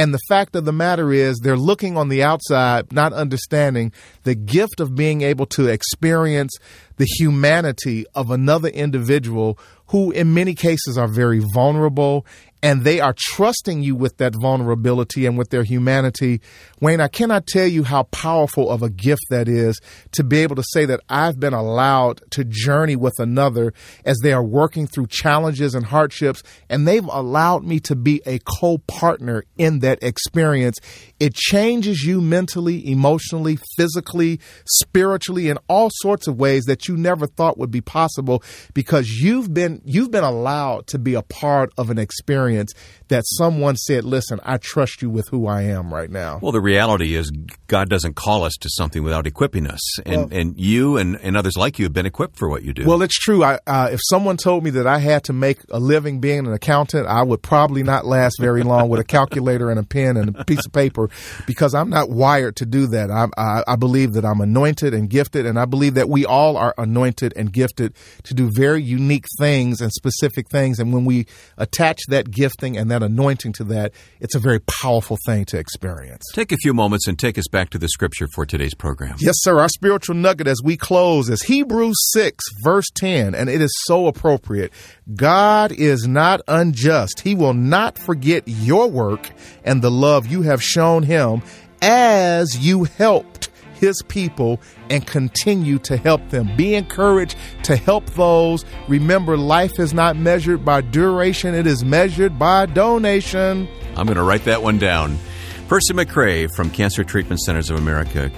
And 0.00 0.14
the 0.14 0.20
fact 0.30 0.56
of 0.56 0.64
the 0.64 0.72
matter 0.72 1.12
is 1.12 1.40
they're 1.40 1.58
looking 1.58 1.98
on 1.98 2.08
the 2.08 2.22
outside, 2.22 2.90
not 2.90 3.12
understanding 3.12 3.92
the 4.22 4.34
gift 4.34 4.80
of 4.80 4.94
being 4.94 5.20
able 5.20 5.44
to 5.48 5.66
experience 5.66 6.56
the 6.96 7.04
humanity 7.04 8.06
of 8.14 8.30
another 8.30 8.68
individual 8.68 9.58
who 9.88 10.10
in 10.12 10.32
many 10.32 10.54
cases 10.54 10.96
are 10.96 11.06
very 11.06 11.42
vulnerable 11.52 12.24
and 12.62 12.84
they 12.84 13.00
are 13.00 13.14
trusting 13.16 13.82
you 13.82 13.96
with 13.96 14.18
that 14.18 14.34
vulnerability 14.40 15.26
and 15.26 15.38
with 15.38 15.50
their 15.50 15.62
humanity. 15.62 16.40
Wayne, 16.80 17.00
I 17.00 17.08
cannot 17.08 17.46
tell 17.46 17.66
you 17.66 17.84
how 17.84 18.04
powerful 18.04 18.70
of 18.70 18.82
a 18.82 18.90
gift 18.90 19.22
that 19.30 19.48
is 19.48 19.80
to 20.12 20.24
be 20.24 20.38
able 20.38 20.56
to 20.56 20.64
say 20.72 20.84
that 20.84 21.00
I've 21.08 21.40
been 21.40 21.54
allowed 21.54 22.20
to 22.32 22.44
journey 22.44 22.96
with 22.96 23.18
another 23.18 23.72
as 24.04 24.18
they 24.22 24.32
are 24.32 24.44
working 24.44 24.86
through 24.86 25.06
challenges 25.08 25.74
and 25.74 25.86
hardships, 25.86 26.42
and 26.68 26.86
they've 26.86 27.04
allowed 27.04 27.64
me 27.64 27.80
to 27.80 27.96
be 27.96 28.20
a 28.26 28.38
co 28.40 28.78
partner 28.78 29.44
in 29.56 29.80
that 29.80 30.02
experience. 30.02 30.78
It 31.18 31.34
changes 31.34 32.02
you 32.02 32.20
mentally, 32.20 32.90
emotionally, 32.90 33.58
physically, 33.76 34.40
spiritually, 34.66 35.48
in 35.48 35.58
all 35.68 35.90
sorts 35.92 36.26
of 36.26 36.38
ways 36.38 36.64
that 36.64 36.88
you 36.88 36.96
never 36.96 37.26
thought 37.26 37.58
would 37.58 37.70
be 37.70 37.80
possible 37.80 38.42
because 38.74 39.08
you've 39.08 39.52
been 39.52 39.80
you've 39.84 40.10
been 40.10 40.24
allowed 40.24 40.86
to 40.88 40.98
be 40.98 41.14
a 41.14 41.22
part 41.22 41.72
of 41.78 41.90
an 41.90 41.98
experience 41.98 42.49
experience 42.50 42.74
that 43.08 43.24
someone 43.26 43.76
said, 43.76 44.04
listen, 44.04 44.38
I 44.44 44.58
trust 44.58 45.02
you 45.02 45.10
with 45.10 45.28
who 45.28 45.46
I 45.46 45.62
am 45.62 45.92
right 45.92 46.10
now. 46.10 46.38
Well, 46.40 46.52
the 46.52 46.60
reality 46.60 47.16
is 47.16 47.30
God 47.66 47.88
doesn't 47.88 48.14
call 48.14 48.44
us 48.44 48.54
to 48.60 48.68
something 48.70 49.02
without 49.02 49.26
equipping 49.26 49.66
us. 49.66 49.80
And, 50.06 50.30
well, 50.30 50.40
and 50.40 50.58
you 50.58 50.96
and, 50.96 51.18
and 51.20 51.36
others 51.36 51.56
like 51.56 51.78
you 51.78 51.84
have 51.84 51.92
been 51.92 52.06
equipped 52.06 52.36
for 52.36 52.48
what 52.48 52.62
you 52.62 52.72
do. 52.72 52.86
Well, 52.86 53.02
it's 53.02 53.18
true. 53.18 53.42
I, 53.42 53.58
uh, 53.66 53.88
if 53.90 54.00
someone 54.04 54.36
told 54.36 54.62
me 54.62 54.70
that 54.70 54.86
I 54.86 54.98
had 54.98 55.24
to 55.24 55.32
make 55.32 55.58
a 55.70 55.80
living 55.80 56.20
being 56.20 56.46
an 56.46 56.52
accountant, 56.52 57.06
I 57.08 57.22
would 57.22 57.42
probably 57.42 57.82
not 57.82 58.06
last 58.06 58.36
very 58.40 58.62
long 58.62 58.88
with 58.88 59.00
a 59.00 59.04
calculator 59.04 59.70
and 59.70 59.80
a 59.80 59.82
pen 59.84 60.16
and 60.16 60.36
a 60.36 60.44
piece 60.44 60.64
of 60.64 60.72
paper 60.72 61.10
because 61.46 61.74
I'm 61.74 61.90
not 61.90 62.10
wired 62.10 62.56
to 62.56 62.66
do 62.66 62.86
that. 62.88 63.10
I, 63.10 63.28
I, 63.36 63.64
I 63.66 63.76
believe 63.76 64.12
that 64.12 64.24
I'm 64.24 64.40
anointed 64.40 64.94
and 64.94 65.10
gifted, 65.10 65.46
and 65.46 65.58
I 65.58 65.64
believe 65.64 65.94
that 65.94 66.08
we 66.08 66.24
all 66.24 66.56
are 66.56 66.74
anointed 66.78 67.32
and 67.36 67.52
gifted 67.52 67.94
to 68.24 68.34
do 68.34 68.50
very 68.54 68.82
unique 68.82 69.26
things 69.38 69.80
and 69.80 69.90
specific 69.92 70.48
things. 70.48 70.78
And 70.78 70.92
when 70.92 71.04
we 71.04 71.26
attach 71.58 71.98
that 72.08 72.30
gifting 72.40 72.78
and 72.78 72.90
that 72.90 73.02
anointing 73.02 73.52
to 73.52 73.64
that, 73.64 73.92
it's 74.18 74.34
a 74.34 74.38
very 74.38 74.60
powerful 74.60 75.18
thing 75.26 75.44
to 75.44 75.58
experience. 75.58 76.24
Take 76.32 76.52
a 76.52 76.56
few 76.56 76.72
moments 76.72 77.06
and 77.06 77.18
take 77.18 77.36
us 77.36 77.46
back 77.48 77.68
to 77.68 77.78
the 77.78 77.86
scripture 77.86 78.26
for 78.34 78.46
today's 78.46 78.72
program. 78.74 79.16
Yes, 79.18 79.34
sir. 79.40 79.60
Our 79.60 79.68
spiritual 79.68 80.14
nugget 80.14 80.46
as 80.46 80.62
we 80.64 80.78
close 80.78 81.28
is 81.28 81.42
Hebrews 81.42 81.98
6, 82.12 82.42
verse 82.64 82.86
10, 82.94 83.34
and 83.34 83.50
it 83.50 83.60
is 83.60 83.70
so 83.84 84.06
appropriate. 84.06 84.72
God 85.14 85.70
is 85.70 86.08
not 86.08 86.40
unjust. 86.48 87.20
He 87.20 87.34
will 87.34 87.52
not 87.52 87.98
forget 87.98 88.44
your 88.46 88.88
work 88.88 89.28
and 89.62 89.82
the 89.82 89.90
love 89.90 90.26
you 90.26 90.40
have 90.40 90.62
shown 90.62 91.02
him 91.02 91.42
as 91.82 92.58
you 92.58 92.84
helped 92.84 93.49
his 93.80 94.02
people 94.02 94.60
and 94.90 95.06
continue 95.06 95.78
to 95.80 95.96
help 95.96 96.28
them. 96.28 96.54
Be 96.56 96.74
encouraged 96.74 97.36
to 97.64 97.76
help 97.76 98.06
those. 98.10 98.64
Remember, 98.86 99.36
life 99.36 99.80
is 99.80 99.94
not 99.94 100.16
measured 100.16 100.64
by 100.64 100.82
duration, 100.82 101.54
it 101.54 101.66
is 101.66 101.84
measured 101.84 102.38
by 102.38 102.66
donation. 102.66 103.66
I'm 103.96 104.06
going 104.06 104.16
to 104.16 104.22
write 104.22 104.44
that 104.44 104.62
one 104.62 104.78
down. 104.78 105.18
Percy 105.66 105.94
McCray 105.94 106.48
from 106.54 106.70
Cancer 106.70 107.04
Treatment 107.04 107.40
Centers 107.40 107.70
of 107.70 107.78
America. 107.78 108.30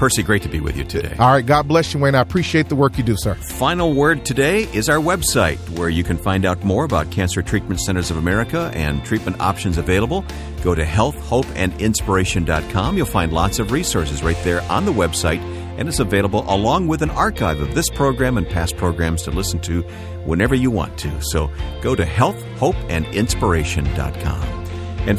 Percy, 0.00 0.22
great 0.22 0.40
to 0.40 0.48
be 0.48 0.60
with 0.60 0.78
you 0.78 0.84
today. 0.84 1.14
All 1.18 1.30
right. 1.30 1.44
God 1.44 1.68
bless 1.68 1.92
you, 1.92 2.00
Wayne. 2.00 2.14
I 2.14 2.22
appreciate 2.22 2.70
the 2.70 2.74
work 2.74 2.96
you 2.96 3.04
do, 3.04 3.16
sir. 3.18 3.34
Final 3.34 3.92
word 3.92 4.24
today 4.24 4.62
is 4.72 4.88
our 4.88 4.96
website, 4.96 5.58
where 5.78 5.90
you 5.90 6.02
can 6.02 6.16
find 6.16 6.46
out 6.46 6.64
more 6.64 6.84
about 6.84 7.10
Cancer 7.10 7.42
Treatment 7.42 7.82
Centers 7.82 8.10
of 8.10 8.16
America 8.16 8.70
and 8.74 9.04
treatment 9.04 9.38
options 9.40 9.76
available. 9.76 10.24
Go 10.62 10.74
to 10.74 10.86
healthhopeandinspiration.com. 10.86 12.96
You'll 12.96 13.04
find 13.04 13.30
lots 13.30 13.58
of 13.58 13.72
resources 13.72 14.22
right 14.22 14.38
there 14.42 14.62
on 14.70 14.86
the 14.86 14.92
website 14.92 15.40
and 15.76 15.86
it's 15.86 16.00
available 16.00 16.46
along 16.48 16.88
with 16.88 17.02
an 17.02 17.10
archive 17.10 17.60
of 17.60 17.74
this 17.74 17.90
program 17.90 18.38
and 18.38 18.48
past 18.48 18.78
programs 18.78 19.20
to 19.24 19.30
listen 19.30 19.60
to 19.60 19.82
whenever 20.24 20.54
you 20.54 20.70
want 20.70 20.96
to. 21.00 21.10
So 21.20 21.50
go 21.82 21.94
to 21.94 22.06
healthhopeandinspiration.com. 22.06 24.42
And 24.42 24.59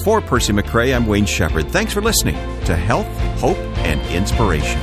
for 0.01 0.21
Percy 0.21 0.53
McCray, 0.53 0.95
I'm 0.95 1.05
Wayne 1.05 1.25
Shepherd. 1.25 1.69
Thanks 1.69 1.93
for 1.93 2.01
listening 2.01 2.35
to 2.65 2.75
Health, 2.75 3.07
Hope, 3.39 3.57
and 3.85 4.01
Inspiration. 4.15 4.79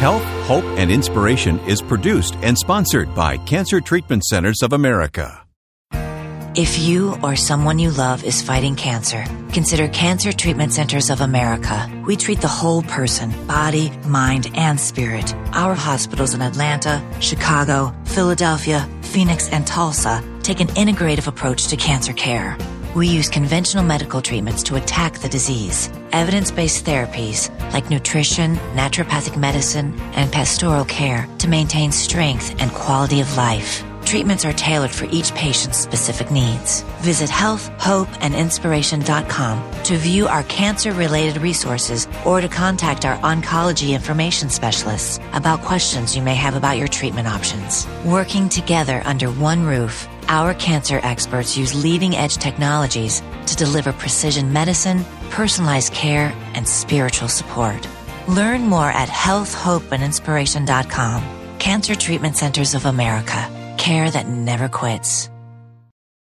Health, 0.00 0.22
Hope, 0.46 0.64
and 0.78 0.90
Inspiration 0.90 1.58
is 1.60 1.82
produced 1.82 2.34
and 2.36 2.56
sponsored 2.56 3.14
by 3.14 3.36
Cancer 3.36 3.82
Treatment 3.82 4.24
Centers 4.24 4.62
of 4.62 4.72
America. 4.72 5.49
If 6.60 6.78
you 6.78 7.16
or 7.22 7.36
someone 7.36 7.78
you 7.78 7.90
love 7.90 8.22
is 8.22 8.42
fighting 8.42 8.76
cancer, 8.76 9.24
consider 9.50 9.88
Cancer 9.88 10.30
Treatment 10.30 10.74
Centers 10.74 11.08
of 11.08 11.22
America. 11.22 11.90
We 12.06 12.16
treat 12.16 12.42
the 12.42 12.48
whole 12.48 12.82
person, 12.82 13.30
body, 13.46 13.88
mind, 14.06 14.50
and 14.54 14.78
spirit. 14.78 15.34
Our 15.54 15.74
hospitals 15.74 16.34
in 16.34 16.42
Atlanta, 16.42 17.02
Chicago, 17.18 17.94
Philadelphia, 18.04 18.86
Phoenix, 19.00 19.48
and 19.48 19.66
Tulsa 19.66 20.22
take 20.42 20.60
an 20.60 20.66
integrative 20.76 21.28
approach 21.28 21.68
to 21.68 21.78
cancer 21.78 22.12
care. 22.12 22.58
We 22.94 23.08
use 23.08 23.30
conventional 23.30 23.82
medical 23.82 24.20
treatments 24.20 24.62
to 24.64 24.76
attack 24.76 25.14
the 25.20 25.30
disease. 25.30 25.88
Evidence 26.12 26.50
based 26.50 26.84
therapies 26.84 27.48
like 27.72 27.88
nutrition, 27.88 28.56
naturopathic 28.74 29.38
medicine, 29.38 29.98
and 30.12 30.30
pastoral 30.30 30.84
care 30.84 31.26
to 31.38 31.48
maintain 31.48 31.90
strength 31.90 32.54
and 32.60 32.70
quality 32.70 33.22
of 33.22 33.34
life. 33.34 33.82
Treatments 34.04 34.44
are 34.44 34.52
tailored 34.52 34.90
for 34.90 35.06
each 35.10 35.32
patient's 35.34 35.78
specific 35.78 36.30
needs. 36.30 36.82
Visit 37.00 37.30
healthhopeandinspiration.com 37.30 39.82
to 39.84 39.96
view 39.96 40.26
our 40.26 40.42
cancer 40.44 40.92
related 40.92 41.40
resources 41.40 42.06
or 42.26 42.40
to 42.40 42.48
contact 42.48 43.04
our 43.04 43.16
oncology 43.18 43.94
information 43.94 44.50
specialists 44.50 45.20
about 45.32 45.60
questions 45.62 46.16
you 46.16 46.22
may 46.22 46.34
have 46.34 46.56
about 46.56 46.78
your 46.78 46.88
treatment 46.88 47.28
options. 47.28 47.86
Working 48.04 48.48
together 48.48 49.02
under 49.04 49.30
one 49.30 49.64
roof, 49.64 50.08
our 50.28 50.54
cancer 50.54 50.98
experts 51.02 51.56
use 51.56 51.74
leading 51.74 52.16
edge 52.16 52.36
technologies 52.36 53.22
to 53.46 53.56
deliver 53.56 53.92
precision 53.92 54.52
medicine, 54.52 55.04
personalized 55.30 55.92
care, 55.92 56.32
and 56.54 56.66
spiritual 56.66 57.28
support. 57.28 57.86
Learn 58.28 58.66
more 58.66 58.90
at 58.90 59.08
healthhopeandinspiration.com. 59.08 61.22
Cancer 61.58 61.94
Treatment 61.94 62.36
Centers 62.36 62.74
of 62.74 62.86
America. 62.86 63.59
Care 63.80 64.10
that 64.10 64.28
never 64.28 64.68
quits. 64.68 65.30